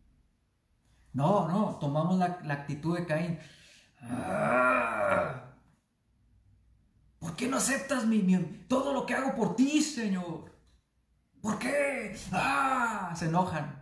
[1.12, 3.40] No, no, tomamos la, actitud de Caín.
[4.00, 5.56] Ah.
[7.18, 8.22] ¿Por qué no aceptas mi,
[8.68, 10.49] todo lo que hago por ti, Señor?
[11.40, 12.16] ¿Por qué?
[12.32, 13.12] ¡Ah!
[13.16, 13.80] Se enojan.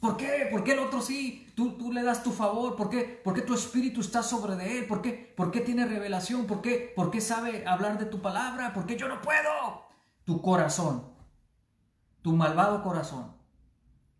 [0.00, 0.48] ¿Por qué?
[0.50, 1.52] ¿Por qué el otro sí?
[1.54, 2.74] Tú, tú le das tu favor.
[2.74, 3.20] ¿Por qué?
[3.22, 4.86] ¿Por qué tu espíritu está sobre de él?
[4.86, 5.12] ¿Por qué?
[5.36, 6.46] ¿Por qué tiene revelación?
[6.46, 6.92] ¿Por qué?
[6.96, 8.72] ¿Por qué sabe hablar de tu palabra?
[8.72, 9.84] ¿Por qué yo no puedo?
[10.24, 11.12] Tu corazón,
[12.22, 13.34] tu malvado corazón,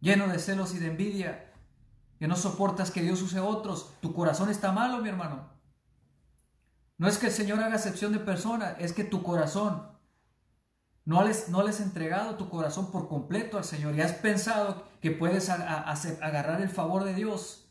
[0.01, 1.53] lleno de celos y de envidia,
[2.19, 3.95] que no soportas que Dios use otros.
[4.01, 5.49] Tu corazón está malo, mi hermano.
[6.99, 9.89] No es que el Señor haga excepción de personas, es que tu corazón
[11.11, 14.85] no les, no les has entregado tu corazón por completo al Señor y has pensado
[15.01, 17.69] que puedes agarrar el favor de Dios,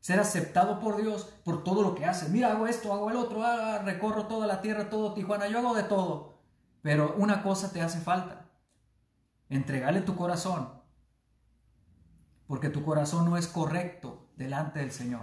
[0.00, 2.28] ser aceptado por Dios por todo lo que haces.
[2.28, 5.74] Mira, hago esto, hago el otro, ah, recorro toda la tierra, todo Tijuana, yo hago
[5.74, 6.34] de todo.
[6.82, 8.50] Pero una cosa te hace falta,
[9.48, 10.68] entregarle tu corazón,
[12.46, 15.22] porque tu corazón no es correcto delante del Señor.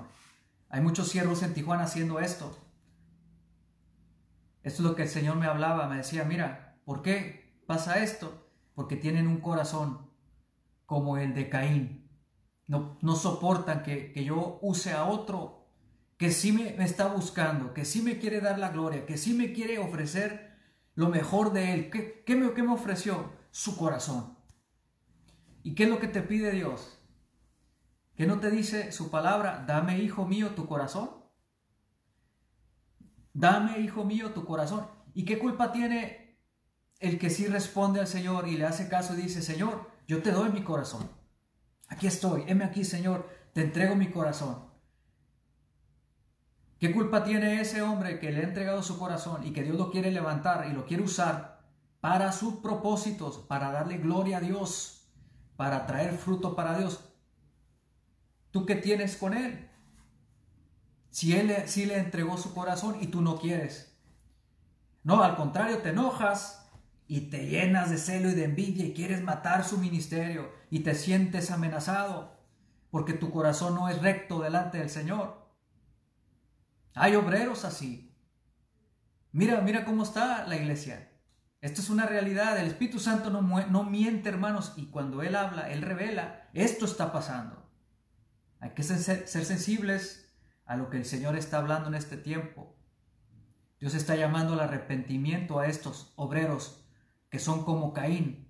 [0.70, 2.58] Hay muchos siervos en Tijuana haciendo esto.
[4.64, 8.50] Esto es lo que el Señor me hablaba, me decía, mira, ¿por qué pasa esto?
[8.74, 10.10] Porque tienen un corazón
[10.86, 12.10] como el de Caín.
[12.66, 15.68] No, no soportan que, yo use a otro
[16.16, 19.52] que sí me, está buscando, que sí me quiere dar la gloria, que sí me
[19.52, 20.58] quiere ofrecer
[20.96, 21.90] lo mejor de él.
[21.90, 23.34] ¿Qué, qué, me, qué me ofreció?
[23.52, 24.38] Su corazón.
[25.64, 27.02] ¿Y qué es lo que te pide Dios?
[28.16, 29.66] ¿Qué no te dice su palabra?
[29.68, 31.10] Dame, hijo mío, tu corazón.
[33.34, 34.88] Dame, hijo mío, tu corazón.
[35.14, 36.27] ¿Y qué culpa tiene
[37.00, 40.50] el que sí responde al Señor y le hace caso dice, Señor, yo te doy
[40.50, 41.10] mi corazón.
[41.88, 44.66] Aquí estoy, heme aquí, Señor, te entrego mi corazón.
[46.80, 49.90] ¿Qué culpa tiene ese hombre que le ha entregado su corazón y que Dios lo
[49.90, 51.58] quiere levantar y lo quiere usar
[52.00, 55.10] para sus propósitos, para darle gloria a Dios,
[55.56, 57.04] para traer fruto para Dios.
[58.52, 59.70] ¿Tú qué tienes con Él?
[61.10, 63.98] Si Él sí le entregó su corazón y tú no quieres.
[65.04, 66.57] No, al contrario, te enojas
[67.08, 70.94] y te llenas de celo y de envidia y quieres matar su ministerio y te
[70.94, 72.38] sientes amenazado
[72.92, 75.48] porque tu corazón no es recto delante del Señor.
[76.94, 78.16] Hay obreros así.
[79.32, 81.12] Mira, mira cómo está la iglesia.
[81.62, 82.60] Esto es una realidad.
[82.60, 87.12] El Espíritu Santo no, no miente, hermanos, y cuando Él habla, Él revela, esto está
[87.12, 87.70] pasando.
[88.60, 90.34] Hay que ser, ser sensibles
[90.66, 92.76] a lo que el Señor está hablando en este tiempo.
[93.80, 96.87] Dios está llamando al arrepentimiento a estos obreros
[97.30, 98.48] que son como Caín.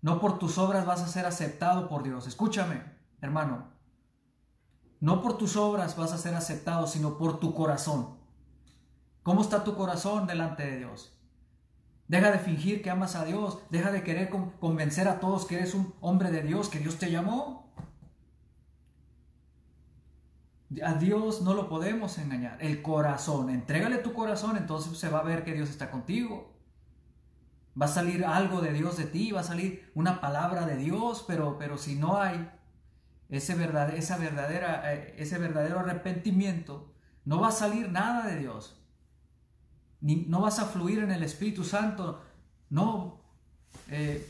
[0.00, 2.26] No por tus obras vas a ser aceptado por Dios.
[2.26, 2.82] Escúchame,
[3.20, 3.72] hermano.
[5.00, 8.18] No por tus obras vas a ser aceptado, sino por tu corazón.
[9.22, 11.18] ¿Cómo está tu corazón delante de Dios?
[12.06, 13.58] Deja de fingir que amas a Dios.
[13.70, 17.10] Deja de querer convencer a todos que eres un hombre de Dios, que Dios te
[17.10, 17.72] llamó.
[20.84, 22.58] A Dios no lo podemos engañar.
[22.62, 26.57] El corazón, entrégale tu corazón, entonces se va a ver que Dios está contigo.
[27.80, 31.24] Va a salir algo de Dios de ti, va a salir una palabra de Dios,
[31.26, 32.50] pero, pero si no hay
[33.28, 36.92] ese, verdad, esa verdadera, eh, ese verdadero arrepentimiento,
[37.24, 38.82] no va a salir nada de Dios.
[40.00, 42.22] Ni, no vas a fluir en el Espíritu Santo,
[42.70, 43.20] no
[43.88, 44.26] eh,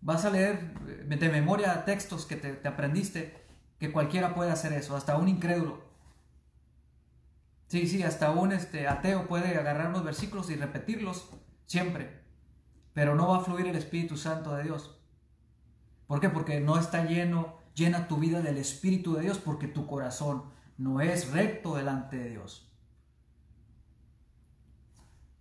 [0.00, 3.48] vas a leer eh, de memoria textos que te aprendiste
[3.78, 5.88] que cualquiera puede hacer eso, hasta un incrédulo.
[7.68, 11.28] Sí, sí, hasta un este, ateo puede agarrar unos versículos y repetirlos
[11.66, 12.17] siempre,
[12.98, 14.98] pero no va a fluir el Espíritu Santo de Dios.
[16.08, 16.30] ¿Por qué?
[16.30, 21.00] Porque no está lleno, llena tu vida del Espíritu de Dios, porque tu corazón no
[21.00, 22.68] es recto delante de Dios.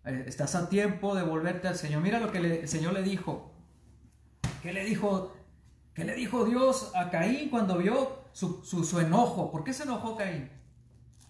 [0.06, 2.04] Eh, estás a tiempo de volverte al Señor.
[2.04, 3.52] Mira lo que el Señor le dijo.
[4.62, 5.36] ¿Qué le dijo?
[5.96, 9.52] ¿Qué le dijo Dios a Caín cuando vio su, enojo.
[9.52, 10.52] ¿Por qué se enojó Caín?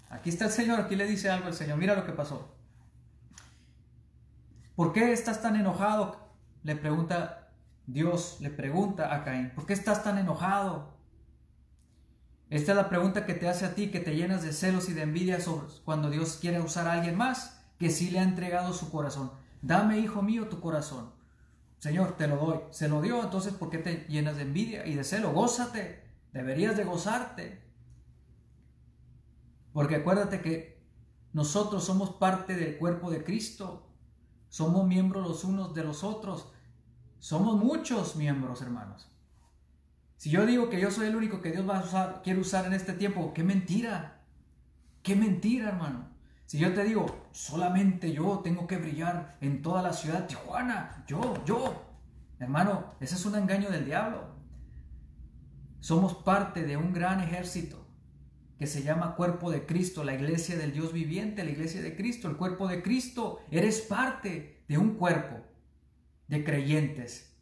[0.10, 1.78] Aquí está el Señor, aquí le dice algo el Señor.
[1.78, 2.57] Mira lo que pasó.
[4.78, 6.18] ¿Por qué estás tan enojado?
[6.62, 7.50] Le pregunta
[7.88, 9.50] Dios, le pregunta a Caín.
[9.56, 10.94] ¿Por qué estás tan enojado?
[12.52, 14.94] Esta es la pregunta que te hace a ti, que te llenas de celos y
[14.94, 15.40] de envidia
[15.84, 19.32] cuando Dios quiere usar a alguien más que sí le ha entregado su corazón.
[19.64, 21.12] Dame, hijo mío, tu corazón.
[21.80, 22.60] Señor, te lo doy.
[22.70, 25.32] Se lo dio, entonces ¿por qué te llenas de envidia y de celo?
[25.32, 26.04] Gózate.
[26.34, 27.64] Deberías de gozarte.
[29.74, 30.86] Porque acuérdate que
[31.34, 33.87] nosotros somos parte del cuerpo de Cristo.
[34.50, 36.52] Somos miembros los unos de los otros.
[37.20, 39.10] Somos muchos miembros, hermanos.
[40.18, 42.66] Si yo digo que yo soy el único que Dios va a usar, quiere usar
[42.66, 44.22] en este tiempo, qué mentira.
[45.04, 46.10] Qué mentira, hermano.
[46.46, 51.04] Si yo te digo, solamente yo tengo que brillar en toda la ciudad de Tijuana,
[51.08, 51.86] yo, yo,
[52.40, 54.36] hermano, ese es un engaño del diablo.
[55.82, 57.87] Somos parte de un gran ejército
[58.58, 62.28] que se llama cuerpo de Cristo, la iglesia del Dios viviente, la iglesia de Cristo,
[62.28, 63.40] el cuerpo de Cristo.
[63.52, 65.38] Eres parte de un cuerpo
[66.28, 67.36] de creyentes.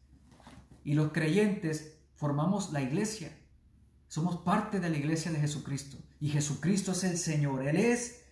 [0.83, 3.31] Y los creyentes formamos la iglesia.
[4.07, 5.97] Somos parte de la iglesia de Jesucristo.
[6.19, 7.67] Y Jesucristo es el Señor.
[7.67, 8.25] Él es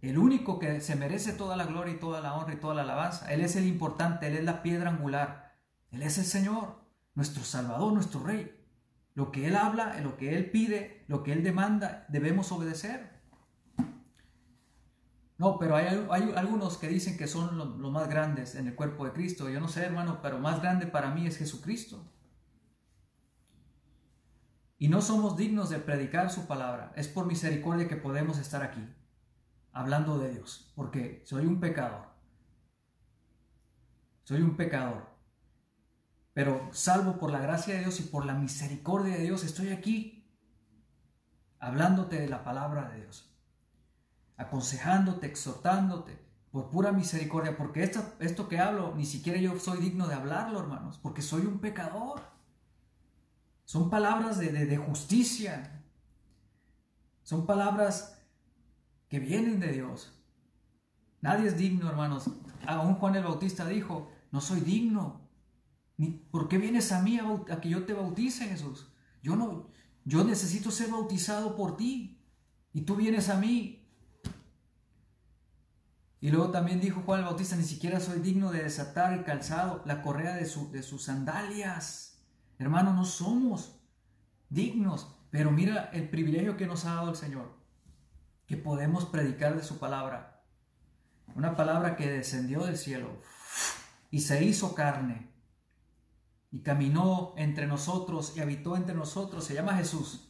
[0.00, 2.82] el único que se merece toda la gloria y toda la honra y toda la
[2.82, 3.32] alabanza.
[3.32, 5.56] Él es el importante, Él es la piedra angular.
[5.90, 6.80] Él es el Señor,
[7.14, 8.55] nuestro Salvador, nuestro Rey.
[9.16, 13.16] Lo que Él habla, lo que Él pide, lo que Él demanda, debemos obedecer.
[15.38, 15.86] No, pero hay,
[16.36, 19.48] algunos que dicen que son los, más grandes en el cuerpo de Cristo.
[19.48, 22.04] Yo no sé, hermano, pero más grande para mí es Jesucristo.
[24.78, 26.92] Y no somos dignos de predicar su palabra.
[26.94, 28.86] Es por misericordia que podemos estar aquí,
[29.72, 32.04] hablando de Dios, porque soy un pecador.
[34.24, 35.15] Soy un pecador.
[36.36, 40.28] Pero salvo por la gracia de Dios y por la misericordia de Dios, estoy aquí
[41.58, 43.34] hablándote de la palabra de Dios,
[44.36, 50.08] aconsejándote, exhortándote por pura misericordia, porque esto, esto que hablo, ni siquiera yo soy digno
[50.08, 52.20] de hablarlo, hermanos, porque soy un pecador.
[53.64, 55.82] Son palabras de, de justicia,
[57.22, 58.22] son palabras
[59.08, 60.12] que vienen de Dios.
[61.22, 62.28] Nadie es digno, hermanos.
[62.66, 65.25] Aún Juan el Bautista dijo, no soy digno
[66.30, 68.92] ¿Por qué vienes a mí a, que yo te bautice, Jesús?
[69.22, 69.70] Yo no,
[70.04, 72.22] yo necesito ser bautizado por ti.
[72.72, 73.88] Y tú vienes a mí.
[76.20, 79.82] Y luego también dijo Juan el Bautista, ni siquiera soy digno de desatar el calzado,
[79.86, 82.22] la correa de, de sus sandalias.
[82.58, 83.80] Hermano, no somos
[84.50, 85.14] dignos.
[85.30, 87.56] Pero mira el privilegio que nos ha dado el Señor,
[88.46, 90.44] que podemos predicar de su palabra.
[91.34, 93.22] Una palabra que descendió del cielo
[94.10, 95.35] y se hizo carne
[96.50, 100.28] y caminó entre nosotros y habitó entre nosotros, se llama Jesús.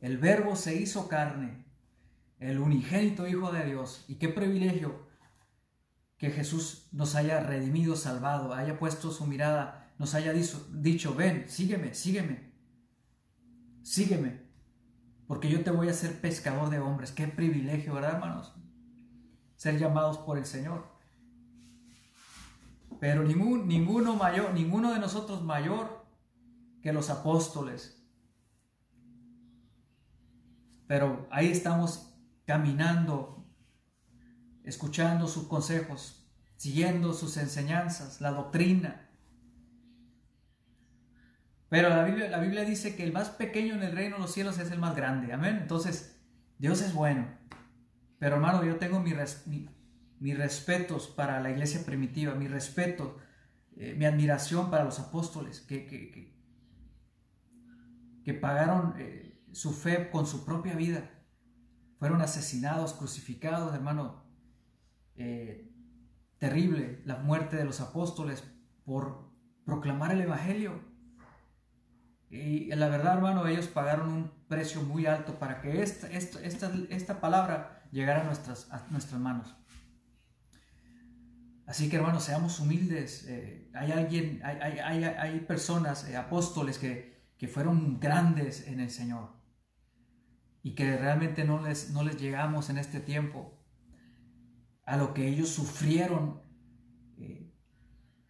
[0.00, 1.64] El verbo se hizo carne,
[2.38, 4.04] el unigénito Hijo de Dios.
[4.08, 5.08] Y qué privilegio
[6.16, 11.94] que Jesús nos haya redimido, salvado, haya puesto su mirada, nos haya dicho, ven, sígueme,
[11.94, 12.52] sígueme,
[13.82, 14.42] sígueme,
[15.26, 17.12] porque yo te voy a hacer pescador de hombres.
[17.12, 18.54] Qué privilegio, ¿verdad, hermanos?
[19.56, 20.97] Ser llamados por el Señor.
[23.00, 26.06] Pero ningún, ninguno mayor, ninguno de nosotros mayor
[26.82, 28.02] que los apóstoles.
[30.86, 32.14] Pero ahí estamos
[32.46, 33.46] caminando,
[34.64, 39.08] escuchando sus consejos, siguiendo sus enseñanzas, la doctrina.
[41.68, 44.32] Pero la Biblia, la Biblia dice que el más pequeño en el reino de los
[44.32, 45.32] cielos es el más grande.
[45.32, 45.58] Amén.
[45.60, 46.18] Entonces,
[46.58, 47.26] Dios es bueno.
[48.18, 49.12] Pero hermano, yo tengo mi,
[50.20, 53.18] mis respetos para la iglesia primitiva, mi respeto,
[53.76, 56.34] eh, mi admiración para los apóstoles que, que,
[58.24, 61.10] que, pagaron eh, su fe con su propia vida.
[61.98, 64.24] Fueron asesinados, crucificados, hermano.
[65.16, 65.64] Eh,
[66.38, 68.44] terrible la muerte de los apóstoles
[68.84, 69.32] por
[69.64, 70.80] proclamar el Evangelio.
[72.30, 76.70] Y la verdad, hermano, ellos pagaron un precio muy alto para que esta, esta, esta,
[76.90, 79.56] esta palabra llegara a nuestras, a nuestras manos.
[81.68, 83.26] Así que hermanos, seamos humildes.
[83.28, 88.90] Eh, hay alguien, hay, hay, hay personas, eh, apóstoles que, que, fueron grandes en el
[88.90, 89.34] Señor
[90.62, 93.62] y que realmente no les, no les llegamos en este tiempo
[94.86, 96.40] a lo que ellos sufrieron
[97.18, 97.52] eh,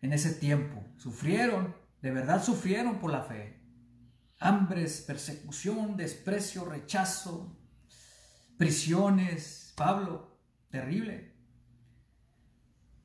[0.03, 0.85] en ese tiempo.
[0.97, 3.63] Sufrieron, de verdad sufrieron por la fe.
[4.41, 7.57] Hambres, persecución, desprecio, rechazo,
[8.57, 9.75] prisiones.
[9.77, 11.38] Pablo, terrible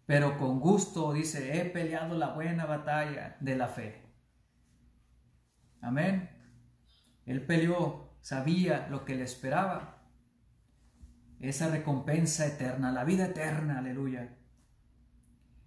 [0.05, 4.01] pero con gusto dice, he peleado la buena batalla de la fe.
[5.81, 6.29] Amén.
[7.25, 10.01] Él peleó, sabía lo que le esperaba.
[11.39, 14.37] Esa recompensa eterna, la vida eterna, aleluya.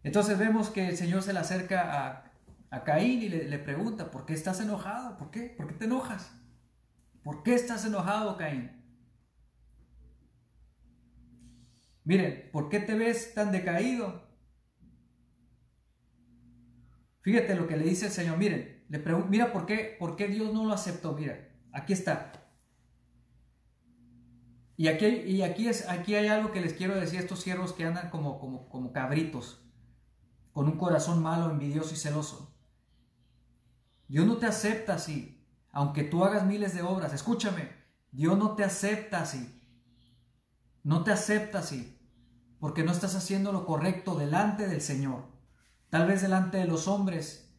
[0.03, 2.33] Entonces vemos que el Señor se le acerca a,
[2.70, 5.16] a Caín y le, pregunta, ¿por qué estás enojado?
[5.16, 5.55] ¿Por qué?
[5.57, 6.33] ¿Por qué te enojas?
[7.22, 8.70] ¿Por qué estás enojado, Caín?
[12.05, 14.26] Miren, ¿por qué te ves tan decaído?
[17.27, 18.39] Fíjate lo que le dice el Señor.
[18.39, 21.12] Miren, le mira por qué, por qué Dios no lo aceptó.
[21.12, 22.31] Mira, aquí está.
[24.77, 27.73] Y aquí, y aquí, es, aquí hay algo que les quiero decir a estos siervos
[27.73, 29.61] que andan como, como, como cabritos,
[30.53, 32.57] con un corazón malo, envidioso y celoso.
[34.07, 37.12] Dios no te acepta así, aunque tú hagas miles de obras.
[37.12, 37.71] Escúchame,
[38.12, 39.61] Dios no te acepta así.
[40.85, 41.99] No te acepta así,
[42.61, 45.36] porque no estás haciendo lo correcto delante del Señor.
[45.97, 47.51] Tal vez delante de los hombres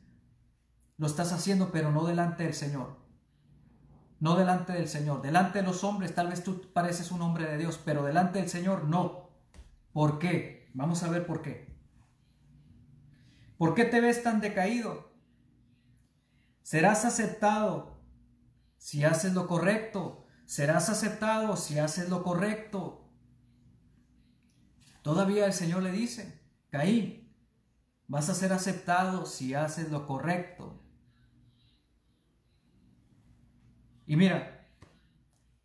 [0.98, 2.96] lo estás haciendo, pero no delante del Señor.
[4.20, 5.24] No delante del Señor.
[5.24, 8.48] Delante de los hombres tal vez tú pareces un hombre de Dios, pero delante del
[8.48, 9.32] Señor no.
[9.92, 10.70] ¿Por qué?
[10.76, 11.82] Vamos a ver por qué.
[13.58, 15.12] ¿Por qué te ves tan decaído?
[16.62, 18.04] Serás aceptado
[18.78, 20.28] si haces lo correcto.
[20.46, 23.10] Serás aceptado si haces lo correcto.
[25.02, 27.17] Todavía el Señor le dice, Caín,
[28.08, 30.82] Vas a ser aceptado si haces lo correcto.
[34.06, 34.70] Y mira,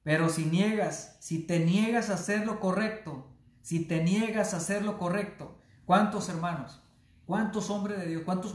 [0.02, 3.28] pero si niegas, si te niegas a hacer lo correcto,
[3.62, 6.82] si te niegas a hacer lo correcto, ¿cuántos hermanos,
[7.26, 8.55] cuántos hombres de Dios, cuántos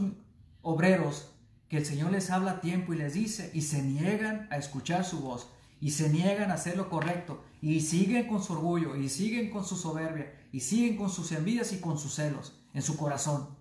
[0.60, 1.32] obreros
[1.68, 5.04] que el Señor les habla a tiempo y les dice y se niegan a escuchar
[5.04, 5.48] su voz
[5.80, 9.64] y se niegan a hacer lo correcto y siguen con su orgullo y siguen con
[9.64, 13.57] su soberbia y siguen con sus envidias y con sus celos en su corazón?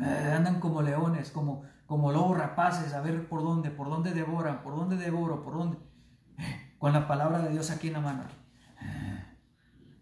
[0.00, 4.62] Eh, andan como leones, como, como lobos rapaces, a ver por dónde, por dónde devoran,
[4.62, 5.78] por dónde devoro, por dónde.
[6.38, 8.24] Eh, con la palabra de Dios aquí en la mano.
[8.82, 9.24] Eh,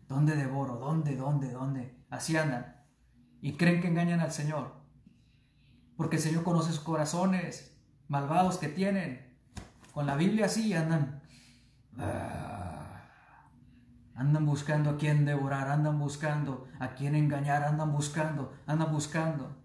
[0.08, 0.76] ¿Dónde devoro?
[0.76, 1.16] ¿Dónde?
[1.16, 1.52] ¿Dónde?
[1.52, 2.04] ¿Dónde?
[2.10, 2.76] Así andan.
[3.40, 4.72] Y creen que engañan al Señor.
[5.96, 7.78] Porque el Señor conoce sus corazones
[8.08, 9.38] malvados que tienen.
[9.92, 11.22] Con la Biblia así andan.
[14.16, 19.63] Andan buscando a quién devorar, andan buscando a quién engañar, andan buscando, andan buscando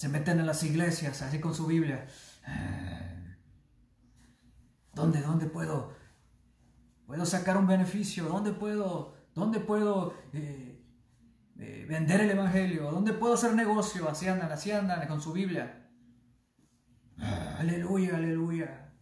[0.00, 2.06] se meten en las iglesias, así con su Biblia.
[2.48, 3.36] Eh,
[4.94, 5.92] ¿Dónde, dónde puedo?
[7.04, 8.24] ¿Puedo sacar un beneficio?
[8.24, 10.82] ¿Dónde puedo, dónde puedo eh,
[11.58, 12.90] eh, vender el Evangelio?
[12.90, 14.08] ¿Dónde puedo hacer negocio?
[14.08, 15.86] Así andan, así andan con su Biblia.
[17.58, 18.94] aleluya, aleluya.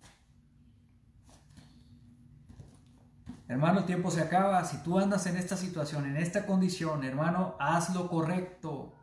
[3.47, 4.65] Hermano, el tiempo se acaba.
[4.65, 8.98] Si tú andas en esta situación, en esta condición, hermano, haz lo correcto.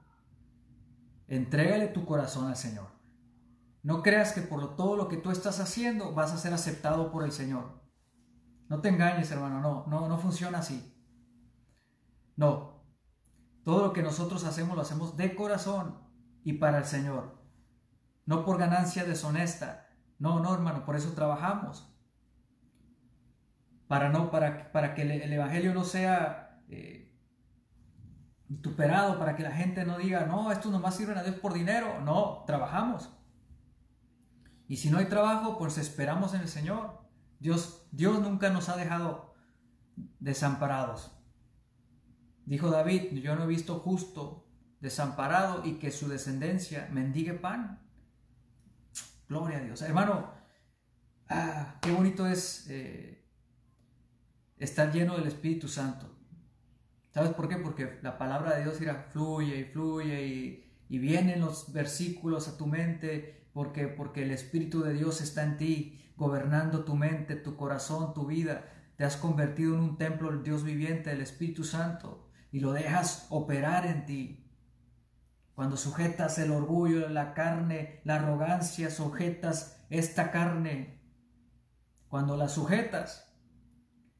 [1.28, 2.88] Entrégale tu corazón al Señor.
[3.84, 7.24] No creas que por todo lo que tú estás haciendo vas a ser aceptado por
[7.24, 7.82] el Señor.
[8.68, 10.92] No te engañes, hermano, no, no, no funciona así.
[12.36, 12.84] No.
[13.64, 16.00] Todo lo que nosotros hacemos lo hacemos de corazón
[16.44, 17.36] y para el Señor.
[18.26, 19.88] No por ganancia deshonesta.
[20.18, 21.92] No, no, hermano, por eso trabajamos.
[23.88, 27.05] Para, no, para, para que el, Evangelio no sea eh,
[29.18, 32.02] para que la gente no diga, no, estos nomás sirven a Dios por dinero.
[32.02, 33.10] No, trabajamos.
[34.68, 37.02] Y si no hay trabajo, pues esperamos en el Señor.
[37.39, 39.36] Dios, Dios nunca nos ha dejado
[40.20, 41.12] desamparados.
[42.46, 44.48] Dijo David, yo no he visto justo
[44.80, 47.82] desamparado y que su descendencia mendigue pan.
[49.28, 49.82] Gloria a Dios.
[49.82, 50.32] Hermano,
[51.30, 53.28] ah, qué bonito es eh,
[54.58, 56.14] estar lleno del Espíritu Santo.
[57.16, 57.55] ¿Sabes por qué?
[57.55, 58.78] Porque la palabra de Dios
[59.09, 64.82] fluye y fluye y, y vienen los versículos a tu mente porque, porque el Espíritu
[64.82, 68.66] de Dios está en ti, gobernando tu mente, tu corazón, tu vida.
[68.97, 73.28] Te has convertido en un templo del Dios viviente, del Espíritu Santo y lo dejas
[73.30, 74.51] operar en ti.
[75.53, 80.99] Cuando sujetas el orgullo, la carne, la arrogancia, sujetas esta carne.
[82.09, 83.34] Cuando la sujetas,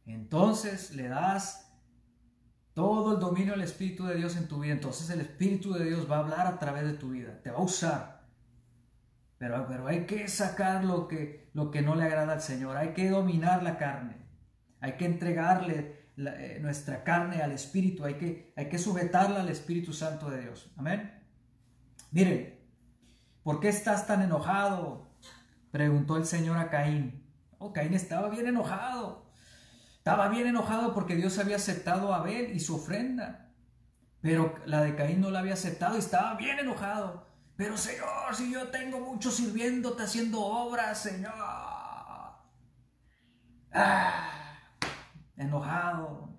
[0.06, 1.65] entonces le das
[2.76, 4.74] todo el dominio al Espíritu de Dios en tu vida.
[4.74, 7.58] Entonces el Espíritu de Dios va a hablar a través de tu vida, te va
[7.58, 8.28] a usar.
[9.40, 12.94] Pero, pero hay que sacar lo que, lo que no le agrada al Señor, hay
[12.94, 14.18] que dominar la carne,
[14.82, 19.94] hay que entregarle eh, nuestra carne al Espíritu, hay que, hay que sujetarla al Espíritu
[19.94, 20.72] Santo de Dios.
[20.78, 21.24] Amén.
[22.12, 22.60] Miren,
[23.42, 25.10] ¿por qué estás tan enojado?
[25.72, 27.26] Preguntó el Señor a Caín.
[27.58, 29.25] Oh, Caín estaba bien enojado.
[30.06, 33.50] Estaba bien enojado porque Dios había aceptado a Abel y su ofrenda.
[34.22, 37.26] Pero la de Caín no la había aceptado y estaba bien enojado.
[37.58, 41.34] Pero Señor, si yo tengo mucho sirviéndote haciendo obras, Señor.
[43.74, 44.60] Ah,
[45.38, 46.30] enojado.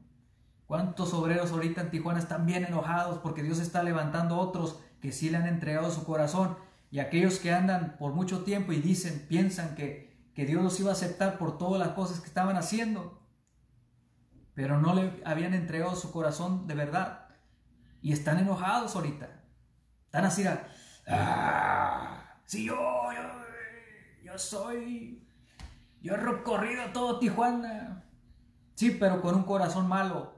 [0.67, 5.29] ¿Cuántos obreros ahorita en Tijuana están bien enojados porque Dios está levantando otros que sí
[5.29, 6.57] le han entregado su corazón?
[6.93, 10.91] Y aquellos que andan por mucho tiempo y dicen, piensan que, que Dios los iba
[10.91, 13.26] a aceptar por todas las cosas que estaban haciendo,
[14.57, 17.29] pero no le habían entregado su corazón de verdad.
[18.03, 19.29] Y están enojados ahorita.
[20.07, 20.45] Están así,
[21.07, 25.25] ah, si yo, yo, yo soy,
[26.01, 28.03] yo he recorrido todo Tijuana,
[28.77, 30.35] Sí, pero con un corazón malo,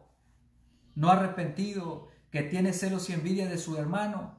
[0.95, 4.39] no arrepentido, que tiene celos y envidia de su hermano,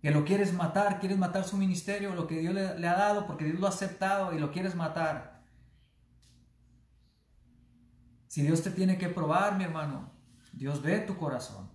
[0.00, 3.44] que lo quieres matar, quieres matar su ministerio, lo que Dios le, ha dado, porque
[3.44, 5.31] Dios lo ha aceptado y lo quieres matar.
[8.32, 10.10] Si Dios te tiene que probar, mi hermano,
[10.54, 11.68] Dios ve tu corazón,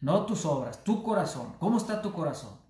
[0.00, 1.56] no tus obras, tu corazón.
[1.58, 2.60] ¿Cómo está tu corazón?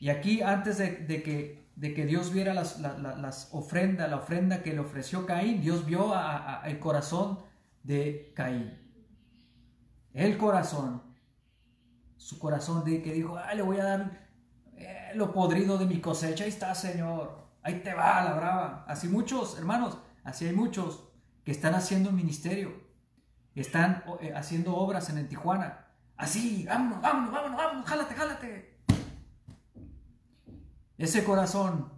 [0.00, 4.72] Y aquí, antes de que de que Dios viera las, las, ofrendas, la ofrenda que
[4.72, 6.12] le ofreció Caín, Dios vio
[6.64, 7.38] el corazón
[7.82, 8.76] de Caín.
[10.12, 11.02] El corazón,
[12.16, 14.28] su corazón de que dijo, le voy a dar
[14.74, 18.84] eh, lo podrido de mi cosecha, ahí está Señor, ahí te va la brava.
[18.88, 21.05] Así muchos, hermanos, así hay muchos
[21.46, 22.74] que están haciendo un ministerio,
[23.54, 25.86] están eh, haciendo obras en el Tijuana.
[26.16, 28.80] Así, vámonos, vámonos, vámonos, vámonos, jálate, jálate.
[30.98, 31.92] Ese corazón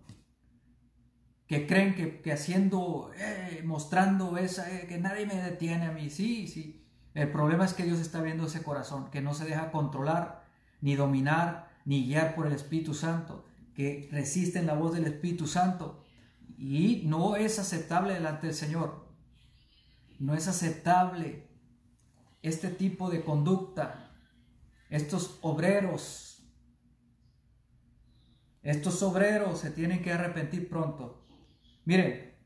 [1.46, 6.11] que creen que, haciendo, eh, mostrando esa, eh, que nadie me detiene a mí.
[6.11, 6.86] Sí, sí.
[7.14, 10.44] El problema es que Dios está viendo ese corazón, que no se deja controlar,
[10.82, 15.46] ni dominar, ni guiar por el Espíritu Santo, que resiste en la voz del Espíritu
[15.46, 16.05] Santo.
[16.59, 19.08] Y no es aceptable delante del Señor.
[20.19, 21.49] No es aceptable
[22.43, 24.11] este tipo de conducta.
[24.91, 26.29] Estos obreros
[28.62, 31.25] estos obreros se tienen que arrepentir pronto.
[31.85, 32.37] Miren,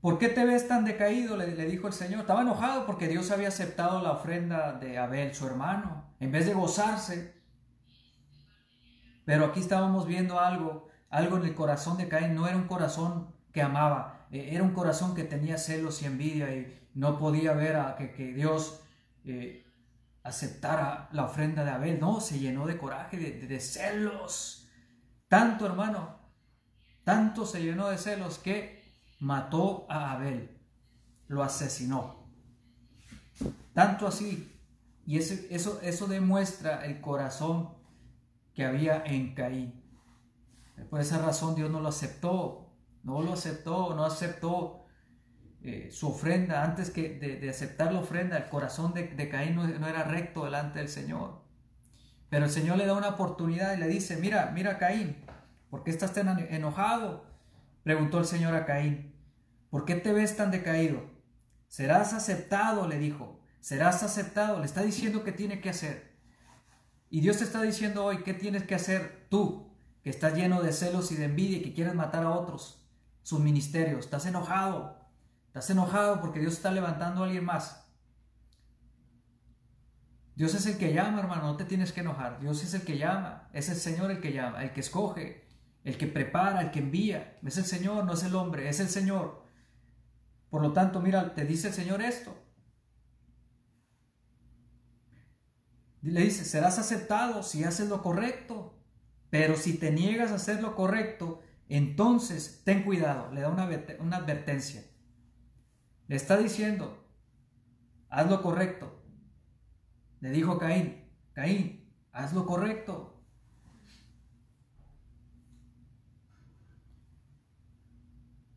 [0.00, 1.36] ¿por qué te ves tan decaído?
[1.36, 2.22] Le, dijo el Señor.
[2.22, 6.54] Estaba enojado porque Dios había aceptado la ofrenda de Abel, su hermano, en vez de
[6.54, 7.40] gozarse.
[9.24, 12.34] Pero aquí estábamos viendo algo, algo en el corazón de Caín.
[12.34, 16.54] No era un corazón que amaba, eh, era un corazón que tenía celos y envidia
[16.54, 18.80] y no podía ver a que, Dios
[19.24, 19.64] eh,
[20.22, 22.00] aceptara la ofrenda de Abel.
[22.00, 24.68] No, se llenó de coraje, de, celos.
[25.28, 26.18] Tanto, hermano,
[27.04, 28.82] tanto se llenó de celos que
[29.20, 30.58] mató a Abel,
[31.28, 32.28] lo asesinó.
[33.74, 34.56] Tanto así.
[35.06, 37.74] Y eso, eso, eso demuestra el corazón
[38.54, 39.80] que había en Caín.
[40.88, 42.59] Por esa razón Dios no lo aceptó.
[43.02, 44.80] No lo aceptó, no aceptó
[45.62, 50.04] eh, su ofrenda, antes que de, aceptar la ofrenda, el corazón de, Caín no, era
[50.04, 51.42] recto delante del Señor.
[52.30, 55.16] Pero el Señor le da una oportunidad y le dice, mira, mira Caín,
[55.68, 57.26] ¿por qué estás tan enojado?
[57.82, 59.14] Preguntó el Señor a Caín,
[59.68, 61.02] ¿por qué te ves tan decaído?
[61.68, 66.10] Serás aceptado, le dijo, serás aceptado, le está diciendo qué tiene que hacer.
[67.10, 70.72] Y Dios te está diciendo hoy qué tienes que hacer tú, que estás lleno de
[70.72, 72.79] celos y de envidia y que quieres matar a otros,
[73.22, 75.00] sus ministerios, estás enojado,
[75.50, 77.84] Estás enojado porque Dios está levantando a alguien más.
[80.36, 82.38] Dios es el que llama, hermano, no te tienes que enojar.
[82.38, 85.44] Dios es el que llama, es el Señor el que llama, el que escoge,
[85.82, 87.36] el que prepara, el que envía.
[87.44, 89.44] Es el Señor, no es el hombre, es el Señor.
[90.50, 92.40] Por lo tanto, mira, te dice el Señor esto.
[96.02, 98.78] Le dice, serás aceptado si haces lo correcto,
[99.30, 101.42] pero si te niegas a hacer lo correcto,
[101.76, 103.68] entonces ten cuidado, le da una,
[104.00, 104.84] una advertencia.
[106.08, 107.06] Le está diciendo,
[108.08, 109.02] haz lo correcto.
[110.20, 113.22] Le dijo Caín, Caín, haz lo correcto.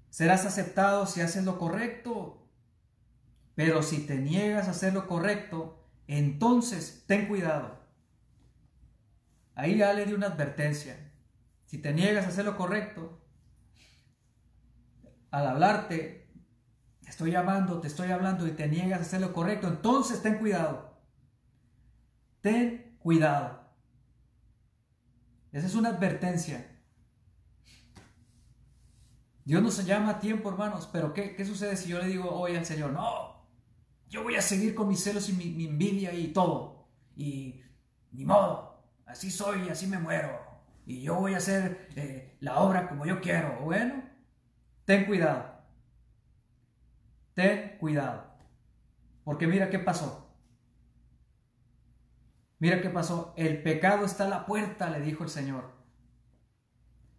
[0.09, 2.47] Serás aceptado si haces lo correcto.
[3.55, 7.80] Pero si te niegas a hacer lo correcto, entonces ten cuidado.
[9.55, 11.12] Ahí ya le di una advertencia.
[11.74, 13.20] Si te niegas a hacer lo correcto,
[15.32, 16.32] al hablarte
[17.08, 21.02] estoy llamando, te estoy hablando y te niegas a hacer lo correcto, entonces ten cuidado.
[22.42, 23.74] Ten cuidado.
[25.52, 26.80] Esa es una advertencia.
[29.44, 32.68] Dios nos llama a tiempo, hermanos, pero ¿qué, sucede si yo le digo hoy al
[32.68, 33.48] Señor, no,
[34.10, 37.64] yo voy a seguir con mis celos y mi, envidia y todo, y
[38.12, 40.43] ni modo, así soy, así me muero,
[40.86, 43.60] y yo voy a hacer eh, la obra como yo quiero?
[43.62, 44.04] Bueno,
[44.86, 45.54] ten cuidado.
[47.34, 48.34] Ten cuidado.
[49.24, 50.36] Porque mira qué pasó.
[52.60, 53.34] Mira qué pasó.
[53.38, 55.72] El pecado está a la puerta, le dijo el Señor.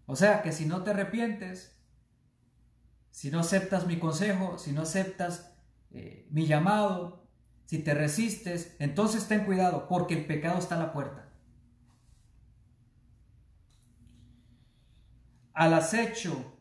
[0.07, 1.79] O sea que si no te arrepientes,
[3.11, 5.57] si no aceptas mi consejo, si no aceptas
[5.91, 7.27] eh, mi llamado,
[7.65, 11.24] si te resistes, entonces ten cuidado, porque el pecado está a la puerta.
[15.55, 16.59] Al acecho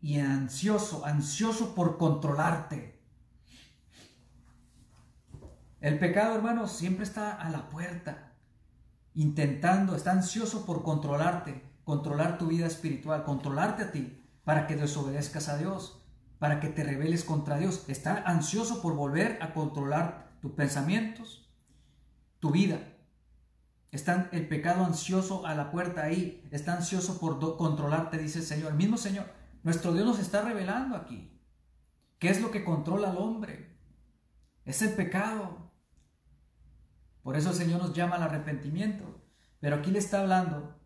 [0.00, 3.02] y ansioso, ansioso por controlarte.
[5.80, 8.32] El pecado, hermano, siempre está a la puerta,
[9.14, 15.48] intentando, está ansioso por controlarte, controlar tu vida espiritual, controlarte a ti, para que desobedezcas
[15.48, 16.00] a Dios,
[16.38, 17.84] para que te rebeles contra Dios.
[17.88, 21.50] Está ansioso por volver a controlar tus pensamientos,
[22.38, 22.93] tu vida.
[23.94, 28.72] Está el pecado ansioso a la puerta ahí, está ansioso por controlarte, dice el Señor.
[28.72, 29.26] El mismo Señor,
[29.62, 31.40] nuestro Dios nos está revelando aquí.
[32.18, 33.78] ¿Qué es lo que controla al hombre?
[34.64, 35.70] Es el pecado.
[37.22, 39.24] Por eso el Señor nos llama al arrepentimiento.
[39.60, 40.76] Pero aquí le está hablando,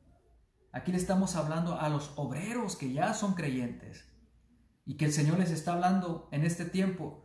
[0.71, 4.07] aquí le estamos hablando a los obreros que ya son creyentes.
[4.85, 7.25] Y que el Señor les está hablando en este tiempo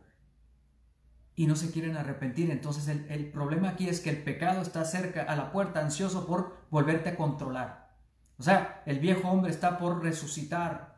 [1.36, 2.50] y no se quieren arrepentir.
[2.50, 6.26] Entonces el, el, problema aquí es que el pecado está cerca a la puerta, ansioso
[6.26, 7.96] por volverte a controlar.
[8.38, 10.94] O sea, el viejo hombre está por resucitar,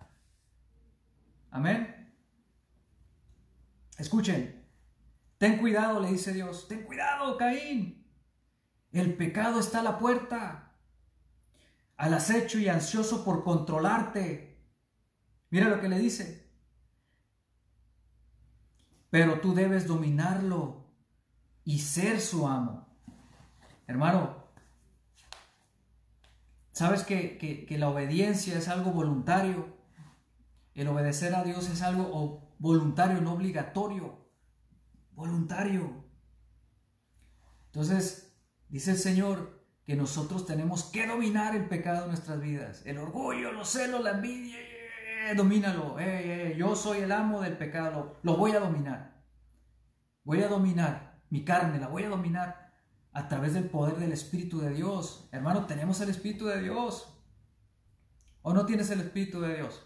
[1.56, 2.12] Amén.
[3.96, 4.62] Escuchen,
[5.38, 8.06] ten cuidado, le dice Dios, ten cuidado, Caín.
[8.92, 10.74] El pecado está a la puerta,
[11.96, 14.66] al acecho y ansioso por controlarte.
[15.48, 16.45] Mira lo que le dice.
[19.10, 20.86] Pero tú debes dominarlo
[21.64, 22.86] y ser su amo.
[23.86, 24.44] Hermano,
[26.72, 29.76] ¿sabes que, que la obediencia es algo voluntario?
[30.74, 34.26] El obedecer a Dios es algo voluntario, no obligatorio.
[35.12, 36.04] Voluntario.
[37.66, 38.36] Entonces,
[38.68, 42.82] dice el Señor que nosotros tenemos que dominar el pecado en nuestras vidas.
[42.84, 44.58] El orgullo, los celos, la envidia,
[45.34, 45.98] domínalo.
[45.98, 49.22] Eh, eh, yo soy el amo del pecado, lo voy a dominar.
[50.24, 52.72] Voy a dominar mi carne, la voy a dominar
[53.12, 55.28] a través del poder del Espíritu de Dios.
[55.32, 57.12] Hermano, tenemos el Espíritu de Dios.
[58.42, 59.82] ¿O no tienes el Espíritu de Dios?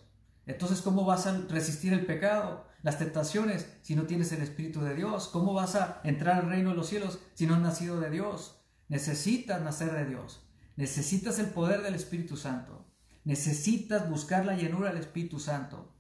[0.47, 4.95] Entonces, ¿cómo vas a resistir el pecado, las tentaciones, si no tienes el Espíritu de
[4.95, 5.29] Dios?
[5.29, 8.61] ¿Cómo vas a entrar al reino de los cielos si no has nacido de Dios?
[8.89, 10.45] Necesitas nacer de Dios.
[10.77, 12.90] Necesitas el poder del Espíritu Santo.
[13.25, 15.95] Necesitas buscar la llenura del Espíritu Santo.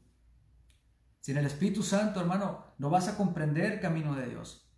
[1.21, 4.71] Sin el Espíritu Santo, hermano, no vas a comprender el camino de Dios.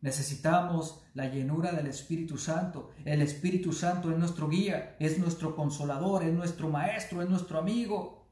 [0.00, 2.90] Necesitamos la llenura del Espíritu Santo.
[3.04, 8.28] El Espíritu Santo es nuestro guía, es nuestro consolador, es nuestro maestro, es nuestro amigo.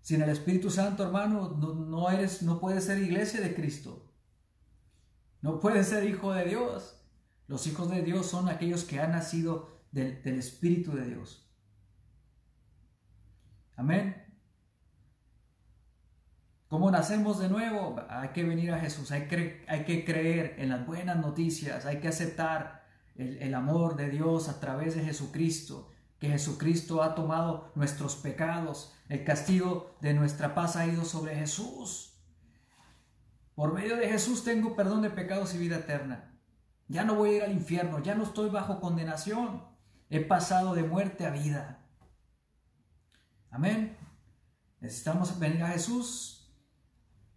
[0.00, 4.10] Sin el Espíritu Santo, hermano, no, eres, no puedes ser iglesia de Cristo.
[5.42, 7.02] No puedes ser hijo de Dios.
[7.46, 11.48] Los hijos de Dios son aquellos que han nacido del, Espíritu de Dios.
[13.76, 14.24] Amén.
[16.68, 17.96] ¿Cómo nacemos de nuevo?
[18.10, 22.00] Hay que venir a Jesús, hay que, hay que creer en las buenas noticias, hay
[22.00, 22.84] que aceptar
[23.14, 28.94] el, el amor de Dios a través de Jesucristo, que Jesucristo ha tomado nuestros pecados,
[29.08, 32.18] el castigo de nuestra paz ha ido sobre Jesús.
[33.54, 36.38] Por medio de Jesús tengo perdón de pecados y vida eterna.
[36.86, 39.64] Ya no voy a ir al infierno, ya no estoy bajo condenación.
[40.10, 41.86] He pasado de muerte a vida.
[43.50, 43.96] Amén.
[44.80, 46.38] Necesitamos venir a Jesús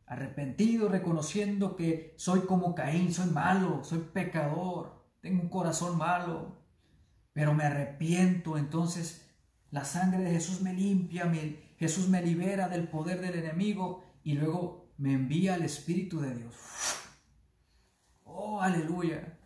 [0.05, 6.57] arrepentido, reconociendo que soy como Caín, soy malo, soy pecador, tengo un corazón malo,
[7.31, 9.29] pero me arrepiento, entonces
[9.69, 11.31] la sangre de Jesús me limpia,
[11.77, 16.55] Jesús me libera del poder del enemigo y luego me envía al Espíritu de Dios.
[18.25, 19.37] Oh, aleluya.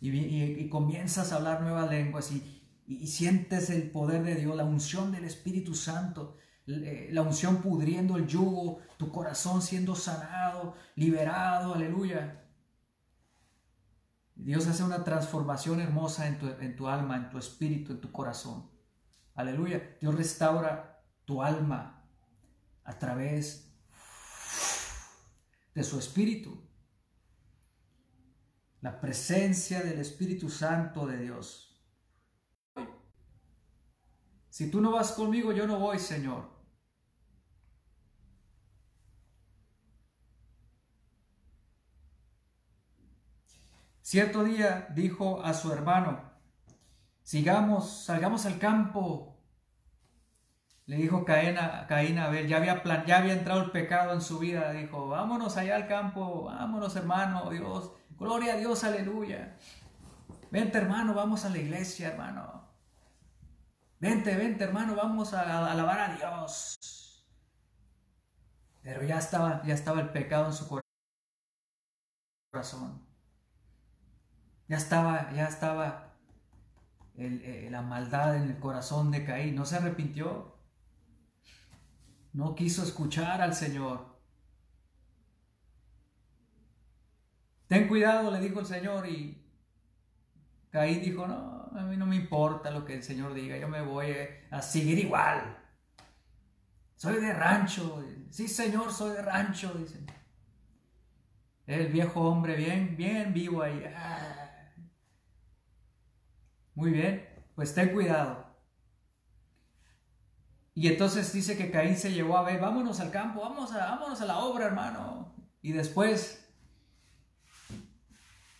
[0.00, 2.59] Y, comienzas a hablar nuevas lenguas y,
[2.92, 6.36] y sientes el poder de Dios, la unción del Espíritu Santo
[6.66, 12.44] eh, la unción pudriendo el yugo, tu corazón siendo sanado, liberado, aleluya.
[14.36, 18.12] Dios hace una transformación hermosa en tu, en tu alma, en tu espíritu, en tu
[18.12, 18.70] corazón.
[19.34, 19.96] Aleluya.
[20.00, 22.08] Dios restaura tu alma
[22.84, 23.74] a través
[25.74, 26.62] de su espíritu.
[28.80, 31.69] La presencia del Espíritu Santo de Dios.
[34.50, 36.50] Si tú no vas conmigo, yo no voy, Señor.
[44.02, 46.20] Cierto día dijo a su hermano,
[47.22, 49.38] sigamos, salgamos al campo.
[50.86, 54.40] Le dijo Caín a, Caín Abel, ya había, ya había entrado el pecado en su
[54.40, 59.56] vida, dijo, vámonos allá al campo, vámonos hermano, Dios, gloria a Dios, aleluya.
[60.50, 62.69] Vente hermano, vamos a la iglesia hermano.
[64.00, 66.78] Vente, vente hermano, vamos a, alabar a Dios.
[68.82, 70.80] Pero ya estaba, ya estaba el pecado en su
[72.50, 73.06] corazón.
[74.68, 76.16] Ya estaba, ya estaba
[77.16, 79.54] eh, la maldad en el corazón de Caín.
[79.54, 80.56] No se arrepintió.
[82.32, 84.18] No quiso escuchar al Señor.
[87.66, 89.39] Ten cuidado, le dijo el Señor y
[90.70, 93.82] Caín dijo, no, a mí no me importa lo que el Señor diga, yo me
[93.82, 94.14] voy
[94.50, 95.58] a seguir igual.
[96.96, 98.04] Soy de rancho.
[98.30, 99.98] Sí, Señor, soy de rancho, dice.
[101.66, 103.82] El viejo hombre bien, bien vivo ahí.
[103.96, 104.72] Ah,
[106.74, 108.50] muy bien, pues ten cuidado.
[110.74, 114.20] Y entonces dice que Caín se llevó a ver, vámonos al campo, vámonos a, vámonos
[114.20, 115.34] a la obra, hermano.
[115.62, 116.46] Y después,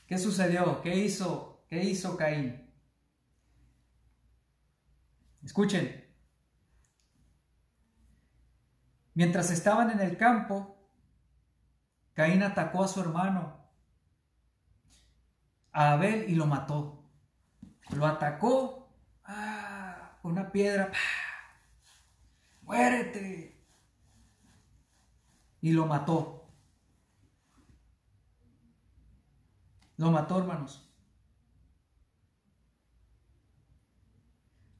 [0.06, 0.82] ¿qué sucedió?
[0.82, 1.49] ¿Qué hizo?
[1.70, 2.68] ¿Qué hizo Caín?
[5.44, 6.04] Escuchen.
[9.14, 10.76] Mientras estaban en el campo,
[12.12, 13.56] Caín atacó a su hermano,
[15.70, 17.04] a Abel, y lo mató.
[17.90, 18.92] Lo atacó.
[19.22, 20.90] Ah, una piedra.
[22.62, 23.64] Muérete.
[25.60, 26.52] Y lo mató.
[29.98, 30.89] Lo mató, hermanos.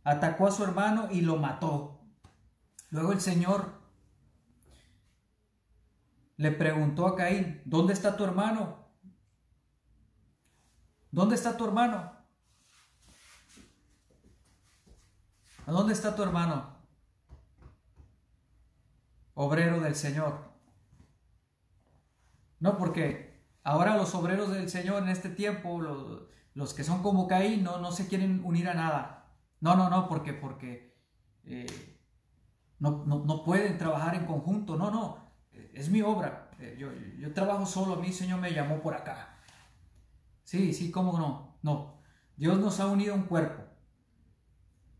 [0.05, 2.01] Atacó a su hermano y lo mató.
[2.91, 3.81] Luego el Señor
[6.37, 8.89] le preguntó a Caín, ¿dónde está tu hermano?
[11.11, 12.13] ¿Dónde está tu hermano?
[15.67, 16.79] ¿A dónde está tu hermano?
[19.35, 20.51] Obrero del Señor.
[22.59, 27.65] No, porque ahora los obreros del Señor en este tiempo, los, que son como Caín,
[27.65, 29.20] no, no se quieren unir a nada.
[29.61, 30.97] No, no, no, porque, porque
[31.45, 31.67] eh,
[32.79, 34.77] no, no, pueden trabajar en conjunto.
[34.77, 35.33] No, no,
[35.75, 36.51] es mi obra.
[36.59, 36.89] Eh, yo,
[37.19, 39.39] yo trabajo solo, mí Señor me llamó por acá.
[40.45, 41.59] Sí, sí, cómo no.
[41.63, 42.01] No,
[42.37, 43.71] Dios nos ha unido un cuerpo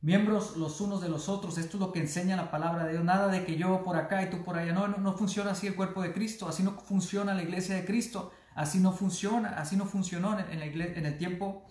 [0.03, 1.59] miembros los unos de los otros.
[1.59, 3.05] Esto es lo que enseña la palabra de Dios.
[3.05, 4.73] Nada de que yo por acá y tú por allá.
[4.73, 6.49] No, no, funciona así el cuerpo de Cristo.
[6.49, 8.33] Así no funciona la iglesia de Cristo.
[8.55, 9.51] Así no funciona.
[9.57, 11.65] Así no funcionó en el tiempo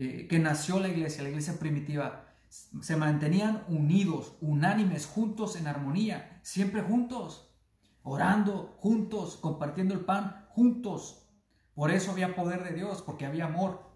[0.00, 2.26] eh, que nació la iglesia, la iglesia primitiva.
[2.48, 7.54] Se mantenían unidos, unánimes, juntos en armonía, siempre juntos,
[8.02, 11.28] orando juntos, compartiendo el pan juntos.
[11.74, 13.88] Por eso había poder de Dios, porque había amor.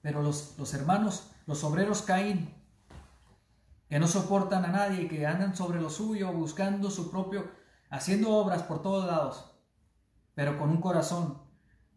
[0.00, 2.54] Pero los, los hermanos los obreros Caín
[3.88, 7.50] que no soportan a nadie, que andan sobre lo suyo, buscando su propio,
[7.90, 9.52] haciendo obras por todos lados,
[10.34, 11.42] pero con un corazón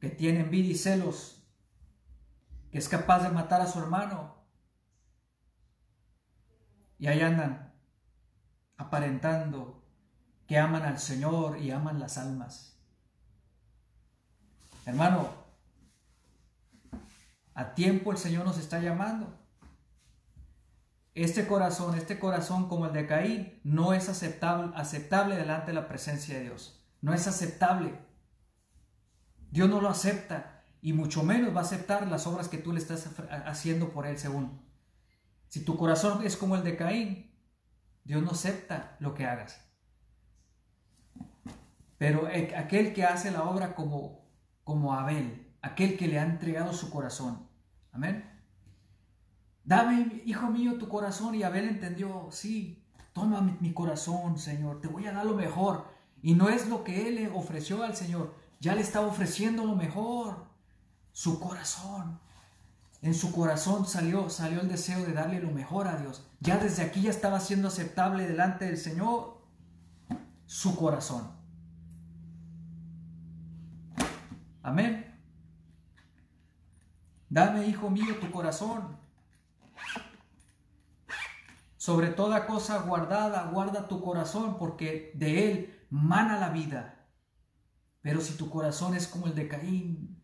[0.01, 1.34] que tiene envidia y celos,
[2.75, 4.35] que es capaz de matar a su hermano.
[6.99, 7.73] Y ahí andan
[8.75, 9.81] aparentando
[10.45, 12.77] que aman al Señor y aman las almas.
[14.85, 15.29] Hermano,
[17.53, 19.33] a tiempo el Señor nos está llamando.
[21.13, 25.87] Este corazón, este corazón como el de Caín, no es aceptable, aceptable delante de la
[25.87, 26.85] presencia de Dios.
[26.99, 27.97] No es aceptable.
[29.49, 30.54] Dios no lo acepta
[30.85, 33.09] y mucho menos va a aceptar las obras que tú le estás
[33.47, 34.61] haciendo por Él según.
[35.47, 37.31] Si tu corazón es como el de Caín,
[38.03, 39.59] Dios no acepta lo que hagas.
[41.97, 44.29] Pero aquel que hace la obra como,
[44.63, 47.49] como Abel, aquel que le ha entregado su corazón.
[47.91, 48.23] Amén.
[49.63, 51.33] Dame, hijo mío, tu corazón.
[51.33, 55.87] Y Abel entendió, sí, toma mi, corazón, Señor, te voy a dar lo mejor.
[56.21, 59.75] Y no es lo que él le ofreció al Señor, ya le estaba ofreciendo lo
[59.75, 60.53] mejor,
[61.15, 62.19] su corazón.
[63.01, 66.27] En su corazón salió, salió el deseo de darle lo mejor a Dios.
[66.41, 69.41] Ya desde aquí ya estaba siendo aceptable delante del Señor
[70.45, 71.31] su corazón.
[74.61, 75.17] Amén.
[77.29, 78.97] Dame, hijo mío, tu corazón.
[81.77, 87.07] Sobre toda cosa guardada, guarda tu corazón, porque de él mana la vida.
[88.01, 90.14] Pero si tu corazón es como el de Caín,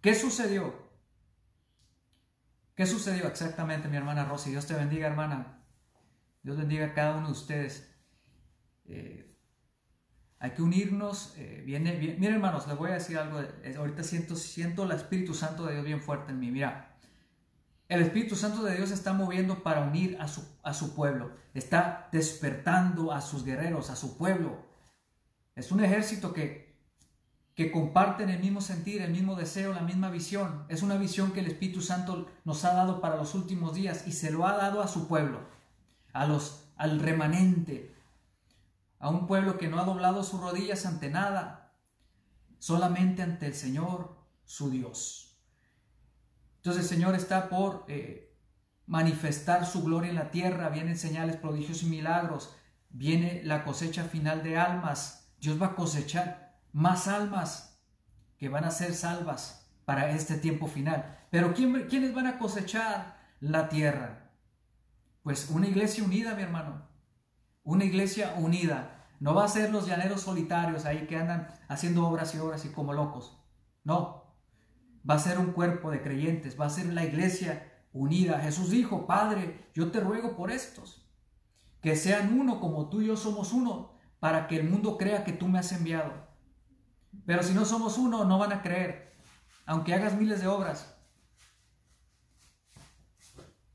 [0.00, 0.88] ¿qué sucedió?
[2.74, 4.50] ¿Qué sucedió exactamente, mi hermana Rosy?
[4.50, 5.64] Dios te bendiga, hermana.
[6.42, 7.92] Dios bendiga a cada uno de ustedes.
[8.84, 9.36] Eh,
[10.38, 11.34] hay que unirnos.
[11.36, 13.40] Eh, viene, miren, hermanos, les voy a decir algo.
[13.76, 16.50] ahorita siento, siento el Espíritu Santo de Dios bien fuerte en mí.
[16.50, 16.96] Mira,
[17.88, 21.32] el Espíritu Santo de Dios está moviendo para unir a su, a su pueblo.
[21.54, 24.68] Está despertando a sus guerreros, a su pueblo.
[25.56, 26.67] Es un ejército que,
[27.58, 30.64] que comparten el mismo sentir, el mismo deseo, la misma visión.
[30.68, 34.12] Es una visión que el Espíritu Santo nos ha dado para los últimos días y
[34.12, 35.40] se lo ha dado a su pueblo,
[36.12, 37.92] a los, al remanente,
[39.00, 41.72] a un pueblo que no ha doblado sus rodillas ante nada,
[42.60, 45.36] solamente ante el Señor, su Dios.
[46.58, 48.36] Entonces el Señor está por eh,
[48.86, 52.54] manifestar su gloria en la tierra, vienen señales, prodigios y milagros,
[52.88, 57.80] viene la cosecha final de almas, Dios va a cosechar más almas
[58.36, 61.18] que van a ser salvas para este tiempo final.
[61.30, 64.32] Pero ¿quién, ¿quiénes van a cosechar la tierra?
[65.22, 66.88] Pues una iglesia unida, mi hermano,
[67.64, 69.06] una iglesia unida.
[69.20, 72.68] No va a ser los llaneros solitarios ahí que andan haciendo obras y obras y
[72.68, 73.42] como locos.
[73.82, 74.36] No,
[75.08, 78.40] va a ser un cuerpo de creyentes, va a ser la iglesia unida.
[78.40, 81.08] Jesús dijo, Padre, yo te ruego por estos,
[81.80, 85.32] que sean uno como tú y yo somos uno, para que el mundo crea que
[85.32, 86.27] tú me has enviado.
[87.26, 89.12] Pero si no somos uno, no van a creer,
[89.66, 90.94] aunque hagas miles de obras.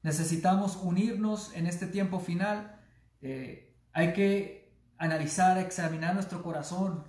[0.02, 2.80] Necesitamos unirnos en este tiempo final.
[3.22, 7.06] Eh, hay que analizar, examinar nuestro corazón,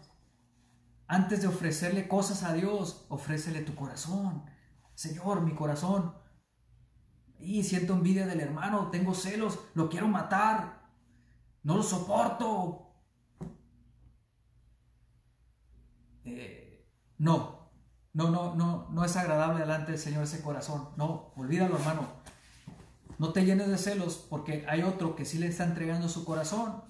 [1.07, 4.45] antes de ofrecerle cosas a Dios, ofrécele tu corazón.
[4.95, 6.15] Señor, mi corazón.
[7.39, 10.89] Y siento envidia del hermano, tengo celos, lo quiero matar.
[11.63, 12.84] No lo soporto.
[17.19, 17.71] No,
[18.13, 20.89] no, no, no, no es agradable delante del Señor ese corazón.
[20.97, 22.09] No, olvídalo, hermano.
[23.19, 26.83] No te llenes de celos porque hay otro que sí le está entregando su corazón.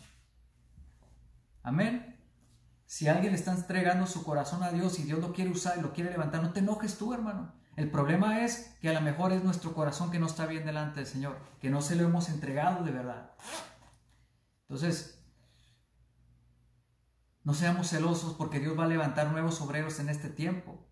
[1.62, 2.18] Amén.
[2.86, 5.82] Si alguien le está entregando su corazón a Dios y Dios lo quiere usar y
[5.82, 7.54] lo quiere levantar, no te enojes tú, hermano.
[7.76, 11.00] El problema es que a lo mejor es nuestro corazón que no está bien delante
[11.00, 13.32] del Señor, que no se lo hemos entregado de verdad.
[14.68, 15.23] Entonces,
[17.44, 20.86] no seamos celosos porque Dios va a levantar nuevos obreros en este tiempo.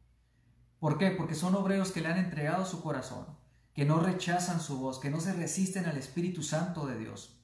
[0.79, 1.11] ¿Por qué?
[1.11, 3.27] Porque son obreros que le han entregado su corazón,
[3.73, 7.43] que no rechazan su voz, que no se resisten al Espíritu Santo de Dios.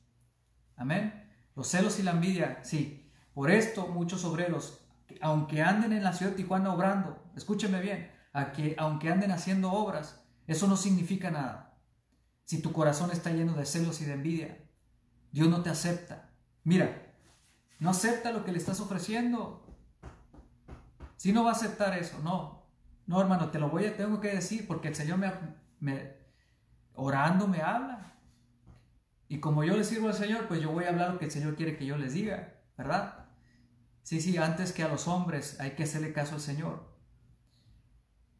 [0.76, 1.26] Amén.
[1.56, 4.80] Los celos y la envidia, sí, por esto muchos obreros,
[5.20, 10.66] aunque anden en la ciudad de Tijuana obrando, escúcheme bien, aunque anden haciendo obras, eso
[10.66, 11.78] no significa nada.
[12.44, 14.64] Si tu corazón está lleno de celos y de envidia,
[15.32, 16.30] Dios no te acepta.
[16.64, 17.07] Mira,
[17.78, 19.64] no acepta lo que le estás ofreciendo.
[21.16, 22.62] Si no va a aceptar eso, no.
[23.06, 25.32] No, hermano, te lo voy a, tengo que decir porque el Señor me,
[25.80, 26.16] me
[26.94, 28.14] orando me habla.
[29.28, 31.30] Y como yo le sirvo al Señor, pues yo voy a hablar lo que el
[31.30, 33.26] Señor quiere que yo les diga, ¿verdad?
[34.02, 36.88] Sí, sí, antes que a los hombres hay que hacerle caso al Señor.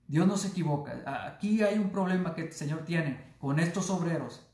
[0.07, 1.27] Dios no se equivoca.
[1.27, 4.45] Aquí hay un problema que el Señor tiene con estos obreros.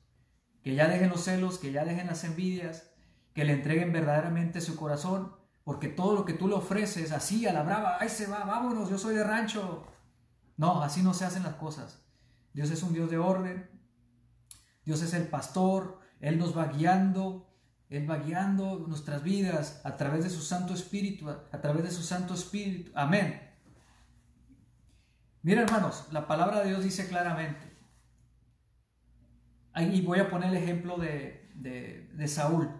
[0.62, 2.93] que ya dejen los celos, que ya dejen las envidias,
[3.34, 7.52] que le entreguen verdaderamente su corazón, porque todo lo que tú le ofreces así a
[7.52, 9.86] la brava, ahí se va, vámonos, yo soy de rancho.
[10.56, 12.02] No, así no se hacen las cosas.
[12.52, 13.68] Dios es un Dios de orden,
[14.84, 17.52] Dios es el pastor, Él nos va guiando,
[17.88, 22.02] Él va guiando nuestras vidas a través de su Santo Espíritu, a través de su
[22.02, 22.92] Santo Espíritu.
[22.94, 23.40] Amén.
[25.42, 27.74] Mira hermanos, la palabra de Dios dice claramente,
[29.76, 32.70] y voy a poner el ejemplo de, Saúl.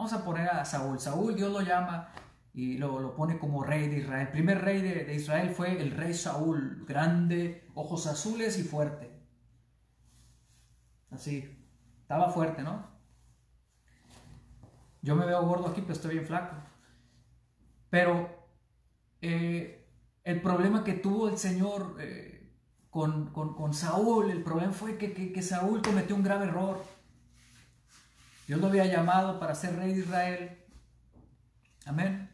[0.00, 0.98] Vamos a poner a Saúl.
[0.98, 2.08] Saúl Dios lo llama
[2.54, 4.22] y lo, pone como rey de Israel.
[4.22, 9.10] El primer rey de, Israel fue el rey Saúl, grande, ojos azules y fuerte.
[11.10, 11.54] Así,
[12.00, 12.86] estaba fuerte, ¿no?
[15.02, 16.56] Yo me veo gordo aquí, pero estoy bien flaco.
[17.90, 18.46] Pero
[19.20, 19.86] eh,
[20.24, 22.50] el problema que tuvo el Señor eh,
[22.88, 24.30] con, Saúl.
[24.30, 26.82] El problema fue que, Saúl cometió un grave error.
[28.50, 30.58] Dios lo había llamado para ser rey de Israel.
[31.86, 32.28] Amén.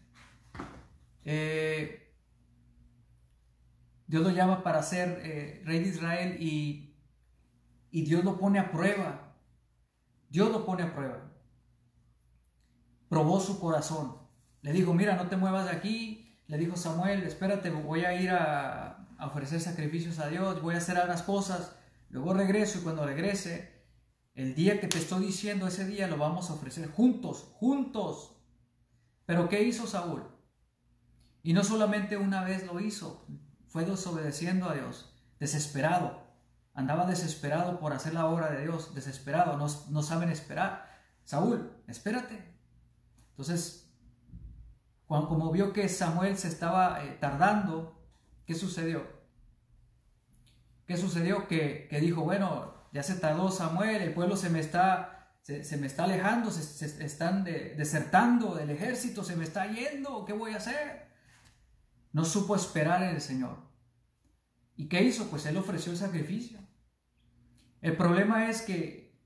[1.27, 2.11] Eh,
[4.07, 6.97] Dios lo llama para ser eh, rey de Israel y,
[7.91, 9.35] y Dios lo pone a prueba.
[10.31, 11.35] Dios lo pone a prueba.
[13.11, 14.17] Probó su corazón.
[14.63, 16.41] Le dijo, mira, no te muevas de aquí.
[16.47, 20.97] Le dijo Samuel, espérate, voy a ir a, ofrecer sacrificios a Dios, voy a hacer
[20.97, 21.77] otras cosas,
[22.09, 23.76] luego regreso y cuando regrese,
[24.37, 28.37] el día que te estoy diciendo, ese día lo vamos a ofrecer juntos, juntos.
[29.25, 30.23] Pero ¿qué hizo Saúl?
[31.43, 33.27] Y no solamente una vez lo hizo,
[33.67, 36.25] fue desobedeciendo a Dios, desesperado.
[36.73, 40.89] Andaba desesperado por hacer la obra de Dios, desesperado, no, saben esperar.
[41.25, 42.55] Saúl, espérate.
[43.31, 43.91] Entonces,
[45.07, 47.97] cuando, como vio que Samuel se estaba eh, tardando,
[48.47, 49.05] ¿Qué sucedió?
[50.87, 51.49] ¿Qué sucedió?
[51.49, 56.05] Que, dijo, bueno, ya se tardó Samuel, el pueblo se me está, se, me está
[56.05, 61.09] alejando, se, están desertando del ejército, se me está yendo, ¿qué voy a hacer?
[62.13, 63.59] No supo esperar en el Señor.
[64.77, 65.29] ¿Y qué hizo?
[65.29, 66.59] Pues él ofreció el sacrificio.
[67.81, 69.19] El problema es que,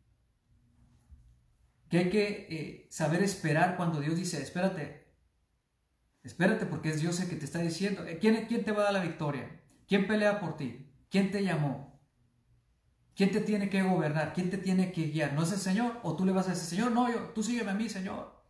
[1.89, 5.01] que hay que eh, saber esperar cuando Dios dice, espérate,
[6.23, 8.07] Espérate porque es Dios el que te está diciendo.
[8.07, 9.61] Eh, ¿Quién, ¿Quién te va a dar la victoria?
[9.89, 10.87] ¿Quién pelea por ti?
[11.11, 11.90] ¿Quién te llamó?
[13.15, 14.33] ¿Quién te tiene que gobernar?
[14.33, 15.33] ¿Quién te tiene que guiar?
[15.35, 16.01] ¿No es el Señor?
[16.03, 18.41] ¿O tú le vas a decir, Señor, no, yo, tú sígueme a mí, Señor?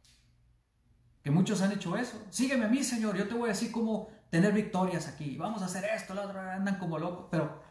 [1.23, 2.25] Que muchos han hecho eso.
[2.31, 3.17] Sígueme a mí, Señor.
[3.17, 5.37] Yo te voy a decir cómo tener victorias aquí.
[5.37, 7.27] Vamos a hacer esto, la otra, andan como locos.
[7.31, 7.63] Pero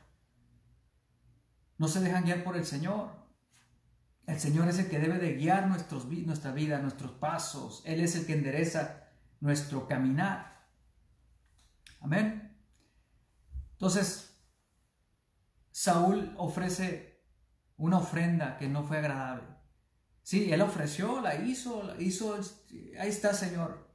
[1.78, 3.18] no se dejan guiar por el Señor.
[4.28, 7.82] El Señor es el que debe de guiar nuestros, nuestra vida, nuestros pasos.
[7.86, 9.08] Él es el que endereza
[9.40, 10.68] nuestro caminar.
[12.02, 12.56] Amén.
[13.72, 14.29] Entonces,
[15.80, 17.24] Saúl ofrece
[17.78, 19.48] una ofrenda que no fue agradable.
[20.24, 22.38] Sí, él ofreció, la hizo, la hizo,
[23.00, 23.90] ahí está, Señor.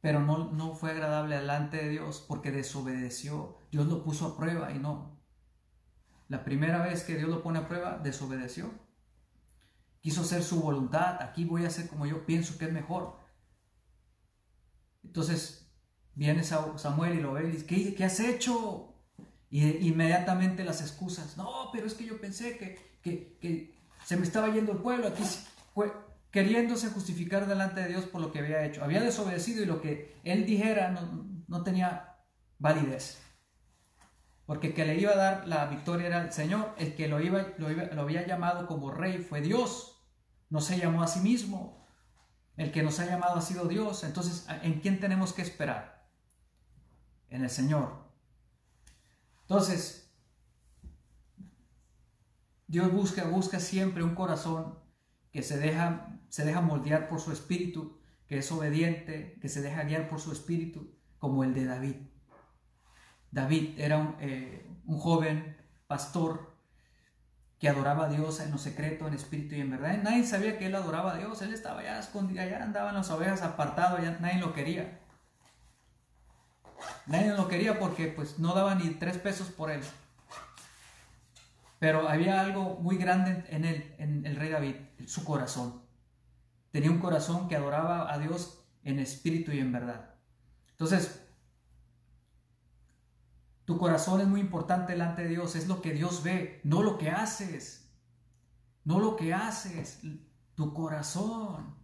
[0.00, 3.58] Pero no, no fue agradable delante de Dios porque desobedeció.
[3.72, 5.20] Dios lo puso a prueba y no.
[6.28, 8.70] La primera vez que Dios lo pone a prueba, desobedeció.
[10.02, 11.20] Quiso hacer su voluntad.
[11.20, 13.18] Aquí voy a hacer como yo pienso que es mejor.
[15.02, 15.68] Entonces
[16.14, 17.66] viene Samuel y lo ve y dice,
[17.96, 18.91] ¿qué, has hecho?
[19.52, 24.48] Y inmediatamente las excusas, no, pero es que yo pensé que, que, se me estaba
[24.48, 25.22] yendo el pueblo, aquí
[26.30, 28.82] queriéndose justificar delante de Dios por lo que había hecho.
[28.82, 30.90] Había desobedecido y lo que él dijera
[31.46, 32.16] no, tenía
[32.58, 33.20] validez.
[34.46, 37.48] Porque que le iba a dar la victoria era el Señor, el que lo, iba,
[37.58, 40.02] lo, lo había llamado como rey fue Dios,
[40.48, 41.86] no se llamó a sí mismo.
[42.56, 44.02] El que nos ha llamado ha sido Dios.
[44.02, 46.08] Entonces, ¿en quién tenemos que esperar?
[47.28, 48.01] En el Señor.
[49.42, 50.10] Entonces,
[52.66, 54.78] Dios busca, busca siempre un corazón
[55.30, 59.84] que se deja, se deja moldear por su espíritu, que es obediente, que se deja
[59.84, 61.96] guiar por su espíritu, como el de David.
[63.30, 66.56] David era un, eh, joven pastor
[67.58, 70.02] que adoraba a Dios en lo secreto, en espíritu y en verdad.
[70.02, 73.42] Nadie sabía que él adoraba a Dios, él estaba ya escondido, allá andaban las ovejas
[73.42, 75.01] apartado, nadie lo quería.
[77.06, 79.82] Nadie lo quería porque pues no daba ni tres pesos por él.
[81.78, 84.76] Pero había algo muy grande en él, en el rey David,
[85.06, 85.82] su corazón.
[86.70, 90.14] Tenía un corazón que adoraba a Dios en espíritu y en verdad.
[90.70, 91.22] Entonces,
[93.64, 96.98] tu corazón es muy importante delante de Dios, es lo que Dios ve, no lo
[96.98, 97.82] que haces.
[98.84, 100.00] No lo que haces,
[100.54, 101.76] tu corazón.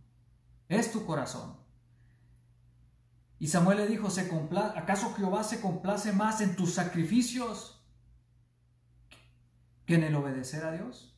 [0.68, 1.56] Es tu corazón.
[3.38, 4.28] Y Samuel le dijo, ¿Se
[4.76, 7.80] ¿acaso Jehová se complace más en tus sacrificios
[9.86, 11.14] que en el obedecer a Dios?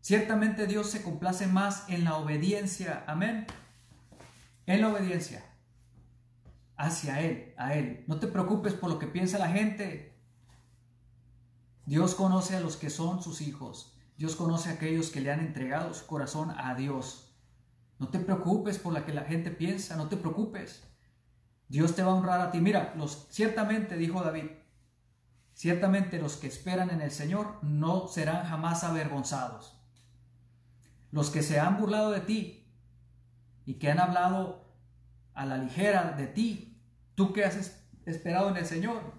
[0.00, 3.46] Ciertamente Dios se complace más en la obediencia, amén,
[4.66, 5.42] en la obediencia
[6.76, 8.04] hacia Él, a Él.
[8.06, 10.14] No te preocupes por lo que piensa la gente.
[11.86, 13.96] Dios conoce a los que son sus hijos.
[14.18, 17.34] Dios conoce a aquellos que le han entregado su corazón a Dios.
[17.98, 20.82] No te preocupes por lo que la gente piensa, no te preocupes.
[21.74, 22.60] Dios te va a honrar a ti.
[22.60, 24.46] Mira, los, ciertamente, dijo David,
[25.54, 29.74] ciertamente los que esperan en el Señor no serán jamás avergonzados
[31.14, 32.66] los que se han burlado de ti
[33.66, 34.64] y que han hablado
[35.32, 36.82] a la ligera de ti,
[37.14, 39.14] tú que has esperado en el Señor,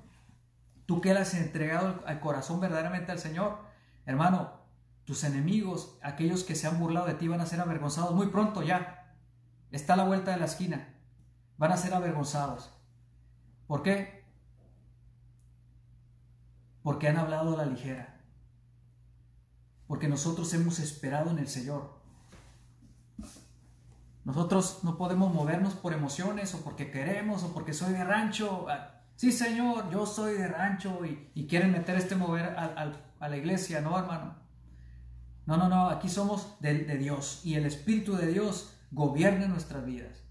[0.86, 3.60] tú que le has entregado al corazón verdaderamente al Señor,
[4.06, 4.60] hermano,
[5.06, 8.62] tus enemigos, aquellos que se han burlado de ti, van a ser avergonzados muy pronto
[8.62, 9.16] ya.
[9.72, 10.95] Está a la vuelta de la esquina.
[11.58, 12.72] Van a ser avergonzados.
[13.68, 14.24] ¿Por qué?
[16.84, 18.16] Porque han hablado a la ligera
[19.88, 21.94] porque nosotros hemos esperado en el Señor.
[24.24, 28.66] Nosotros no podemos movernos por emociones o porque queremos o porque soy de rancho.
[28.68, 33.82] Ah, sí, Señor, yo soy de rancho y, quieren meter este mover a, la iglesia,
[33.82, 34.36] ¿no, hermano?
[35.46, 39.86] No, no, no, aquí somos de, de Dios y el Espíritu de Dios gobierna nuestras
[39.86, 40.25] vidas.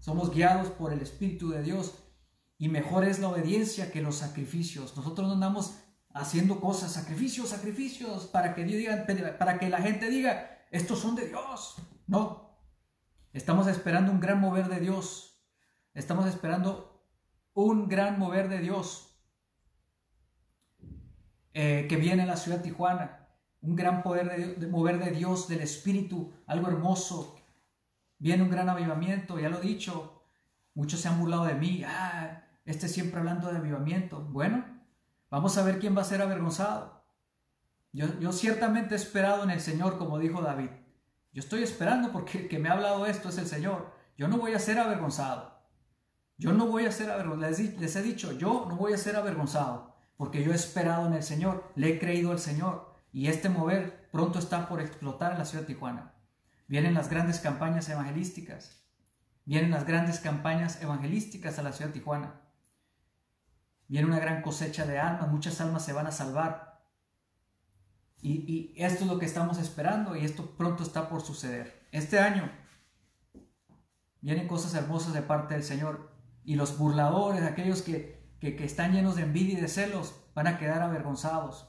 [0.00, 1.94] Somos guiados por el Espíritu de Dios
[2.58, 4.96] y mejor es la obediencia que los sacrificios.
[4.96, 5.76] Nosotros no andamos
[6.12, 9.06] haciendo cosas, sacrificios, sacrificios, para que, diga,
[9.38, 11.76] para que la gente diga, estos son de Dios.
[12.06, 12.58] No,
[13.32, 15.42] estamos esperando un gran mover de Dios.
[15.94, 17.06] Estamos esperando
[17.54, 19.18] un gran mover de Dios
[21.52, 23.28] eh, que viene a la ciudad de Tijuana.
[23.62, 27.39] Un gran poder de, mover de Dios, del Espíritu, algo hermoso.
[28.20, 30.22] Viene un gran avivamiento, ya lo he dicho.
[30.74, 31.82] Muchos se han burlado de mí.
[31.84, 34.20] Ah, este siempre hablando de avivamiento.
[34.20, 34.64] Bueno,
[35.30, 37.04] Vamos a ver quién va a ser avergonzado.
[37.92, 40.70] Yo, ciertamente he esperado en el Señor, como dijo David.
[41.32, 43.92] Yo estoy esperando porque el que me ha hablado esto es el Señor.
[44.18, 45.60] Yo no voy a ser avergonzado.
[46.36, 47.48] Yo no voy a ser avergonzado.
[47.48, 51.22] Les, he dicho, yo no voy a ser avergonzado porque yo he esperado en el
[51.22, 55.44] Señor, le he creído al Señor y este mover pronto está por explotar en la
[55.44, 56.12] ciudad de Tijuana.
[56.70, 58.86] Vienen las grandes campañas evangelísticas.
[59.44, 62.42] Vienen las grandes campañas evangelísticas a la ciudad de Tijuana.
[63.88, 66.80] Viene una gran cosecha de almas, muchas almas se van a salvar.
[68.22, 71.88] Y, esto es lo que estamos esperando y esto pronto está por suceder.
[71.90, 72.48] Este año
[74.20, 76.12] vienen cosas hermosas de parte del Señor
[76.44, 80.82] y los burladores, aquellos que, están llenos de envidia y de celos, van a quedar
[80.82, 81.68] avergonzados.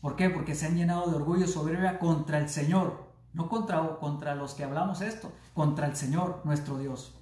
[0.00, 0.30] ¿Por qué?
[0.30, 3.03] Porque se han llenado de orgullo y soberbia contra el Señor,
[3.34, 7.20] no contra, contra los que hablamos esto, contra el Señor, nuestro Dios.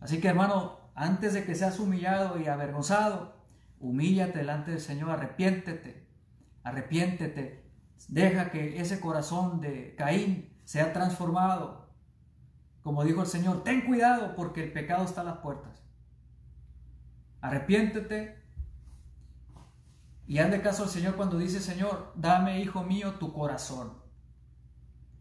[0.00, 3.34] Así que hermano, antes de que seas humillado y avergonzado,
[3.80, 6.06] humíllate delante del Señor, arrepiéntete,
[6.62, 7.64] arrepiéntete,
[8.08, 11.90] deja que ese corazón de Caín sea transformado.
[12.82, 15.82] Como dijo el Señor, ten cuidado porque el pecado está a las puertas.
[17.40, 18.40] Arrepiéntete
[20.26, 23.99] y hazle caso al Señor cuando dice, Señor, dame, hijo mío, tu corazón.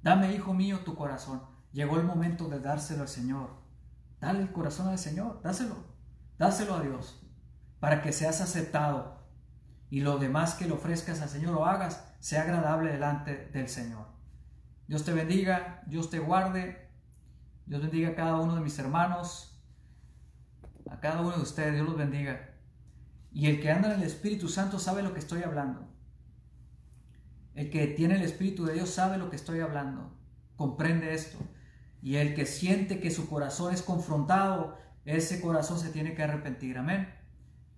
[0.02, 1.42] Dame, hijo mío, tu corazón.
[1.72, 3.60] Llegó el momento de dárselo al Señor.
[4.20, 5.76] Dale el corazón al Señor, dáselo,
[6.38, 7.26] dáselo a Dios,
[7.80, 9.20] para que seas aceptado
[9.90, 14.08] y lo demás que le ofrezcas al Señor o hagas sea agradable delante del Señor.
[14.88, 16.90] Dios te bendiga, Dios te guarde,
[17.66, 19.62] Dios bendiga a cada uno de mis hermanos,
[20.90, 22.56] a cada uno de ustedes, Dios los bendiga.
[23.32, 25.88] Y el que anda en el Espíritu Santo sabe lo que estoy hablando.
[27.56, 30.12] El que tiene el Espíritu de Dios sabe lo que estoy hablando,
[30.56, 31.38] comprende esto.
[32.02, 36.78] Y el que siente que su corazón es confrontado, ese corazón se tiene que arrepentir.
[36.78, 37.14] Amén.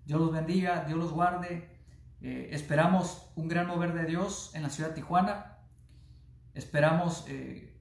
[0.06, 1.70] Dios los bendiga, Dios los guarde.
[2.22, 5.58] Eh, esperamos un gran mover de Dios en la ciudad de Tijuana.
[6.54, 7.80] Esperamos eh,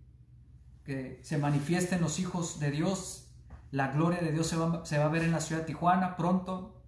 [0.85, 3.27] que se manifiesten los hijos de Dios.
[3.71, 6.17] La gloria de Dios se va, se va, a ver en la ciudad de Tijuana
[6.17, 6.83] pronto.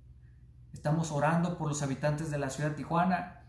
[0.73, 3.42] Estamos orando por los habitantes de la ciudad de Tijuana.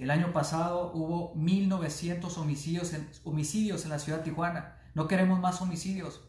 [0.00, 4.78] El año pasado hubo 1.900 homicidios en, homicidios en la ciudad de Tijuana.
[4.94, 6.22] No queremos más homicidios.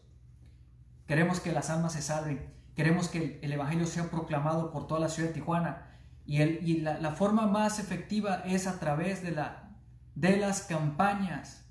[1.06, 2.52] Queremos que las almas se salven.
[2.76, 5.88] Queremos que el Evangelio sea proclamado por toda la ciudad de Tijuana.
[6.26, 9.70] Y, la, forma más efectiva es a través de, la,
[10.16, 11.64] de las campañas,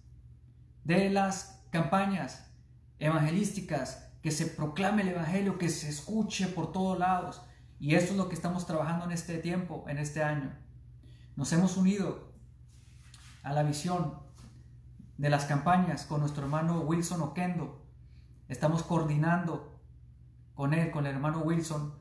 [0.84, 2.52] de las campañas
[2.98, 7.44] evangelísticas, que se proclame el Evangelio, que se escuche por todos lados.
[7.80, 10.61] Y eso es lo que estamos trabajando en este tiempo, en este año.
[11.36, 12.34] Nos hemos unido
[13.44, 14.20] a la visión
[15.18, 17.86] de las campañas con nuestro hermano Wilson Oquendo.
[18.48, 19.80] Estamos coordinando
[20.56, 21.94] con él, con el hermano Wilson,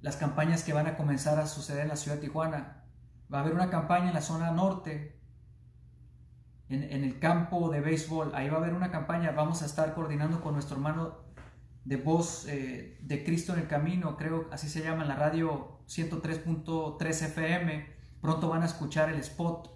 [0.00, 2.84] las campañas que van a comenzar a suceder en la ciudad de Tijuana.
[3.32, 5.20] Va a haber una campaña en la zona norte,
[6.68, 8.34] en, el campo de béisbol.
[8.34, 11.22] Ahí va a haber una campaña, vamos a estar coordinando con nuestro hermano
[11.84, 15.80] de voz eh, de Cristo en el Camino, creo así se llama en la radio
[15.88, 18.01] 103.3 FM.
[18.22, 19.68] Pronto van a escuchar el spot.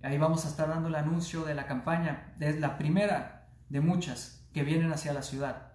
[0.00, 2.34] Ahí vamos a estar dando el anuncio de la campaña.
[2.38, 5.72] Es la primera de muchas que vienen hacia la ciudad.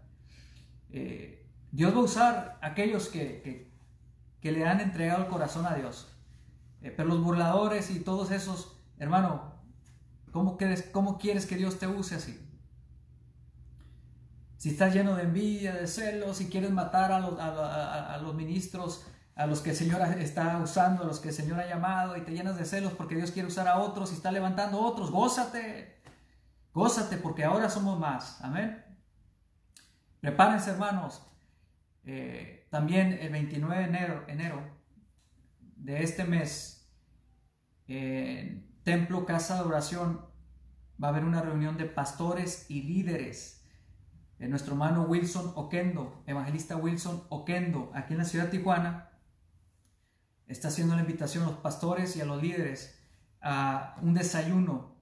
[0.92, 3.70] Eh, Dios va a usar aquellos que,
[4.42, 6.08] le han entregado el corazón a Dios.
[6.82, 9.56] Eh, pero los burladores y todos esos, hermano,
[10.32, 12.40] ¿cómo quieres, ¿cómo quieres que Dios te use así?
[14.56, 19.06] Si estás lleno de envidia, de celos, si quieres matar a a, los ministros,
[19.40, 22.22] a los que el Señor está usando, a los que el Señor ha llamado y
[22.22, 25.12] te llenas de celos porque Dios quiere usar a otros y está levantando a otros,
[25.12, 26.02] gózate,
[26.74, 28.42] gózate porque ahora somos más.
[28.42, 28.84] Amén.
[30.20, 31.26] Prepárense hermanos.
[32.04, 34.62] Eh, también el 29 de enero, enero
[35.78, 36.92] de este mes,
[37.88, 40.20] en Templo Casa de Oración,
[41.02, 43.60] va a haber una reunión de pastores y líderes
[44.48, 49.09] nuestro hermano Wilson Oquendo, evangelista Wilson Oquendo, aquí en la ciudad de Tijuana,
[50.50, 53.00] está haciendo la invitación a los pastores y a los líderes
[53.40, 55.00] a un desayuno.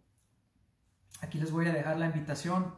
[1.21, 2.75] Aquí les voy a dejar la invitación.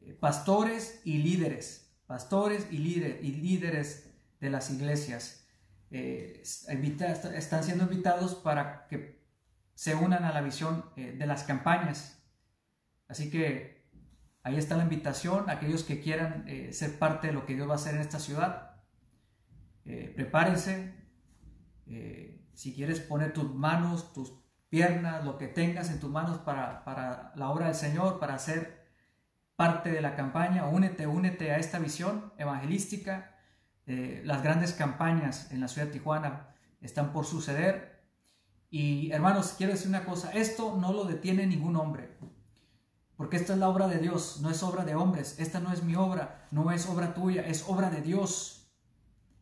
[0.00, 4.10] Eh, pastores y líderes, pastores y, líderes, y líderes
[4.40, 5.46] de las iglesias
[5.90, 9.24] eh, están siendo invitados para que
[9.74, 12.22] se unan a la visión eh, de las campañas.
[13.08, 13.74] Así que
[14.46, 17.76] Ahí está la invitación, aquellos que quieran ser parte de lo que Dios va a
[17.76, 18.82] hacer en esta ciudad.
[19.84, 21.03] Prepárense.
[21.86, 24.32] Eh, si quieres poner tus manos, tus
[24.68, 28.84] piernas, lo que tengas en tus manos para, para la obra del Señor, para ser
[29.56, 33.36] parte de la campaña, únete, únete a esta visión evangelística.
[33.86, 36.48] las grandes campañas en la ciudad de Tijuana
[36.80, 38.02] están por suceder.
[38.70, 42.16] Y hermanos, quiero decir una cosa, esto no lo detiene ningún hombre.
[43.16, 45.38] Porque esta es la obra de Dios, no es obra de hombres.
[45.38, 48.72] Esta no es mi obra, no es obra tuya, es obra de Dios.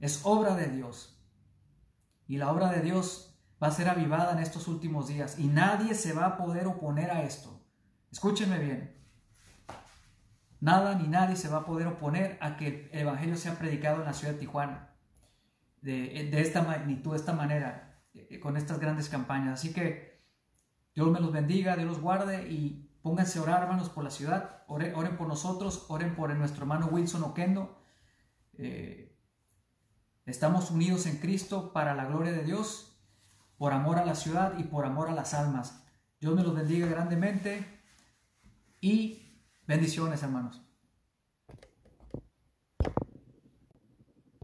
[0.00, 1.11] Es obra de Dios.
[2.32, 5.38] Y la obra de Dios va a ser avivada en estos últimos días.
[5.38, 7.60] Y nadie se va a poder oponer a esto.
[8.10, 8.96] Escúchenme bien.
[10.58, 14.06] Nada ni nadie se va a poder oponer a que el Evangelio sea predicado en
[14.06, 14.96] la ciudad de Tijuana.
[15.82, 19.60] De, esta magnitud, de esta manera, eh, con estas grandes campañas.
[19.60, 20.24] Así que
[20.94, 24.62] Dios me los bendiga, Dios los guarde y Pónganse a orar, hermanos, por la ciudad.
[24.68, 27.78] Oren, por nosotros, oren por nuestro hermano Wilson Oquendo.
[28.54, 29.11] Eh,
[30.26, 32.96] estamos unidos en Cristo para la gloria de Dios,
[33.58, 35.84] por amor a la ciudad y por amor a las almas.
[36.20, 37.64] Dios me los bendiga grandemente
[38.80, 40.62] y bendiciones, hermanos.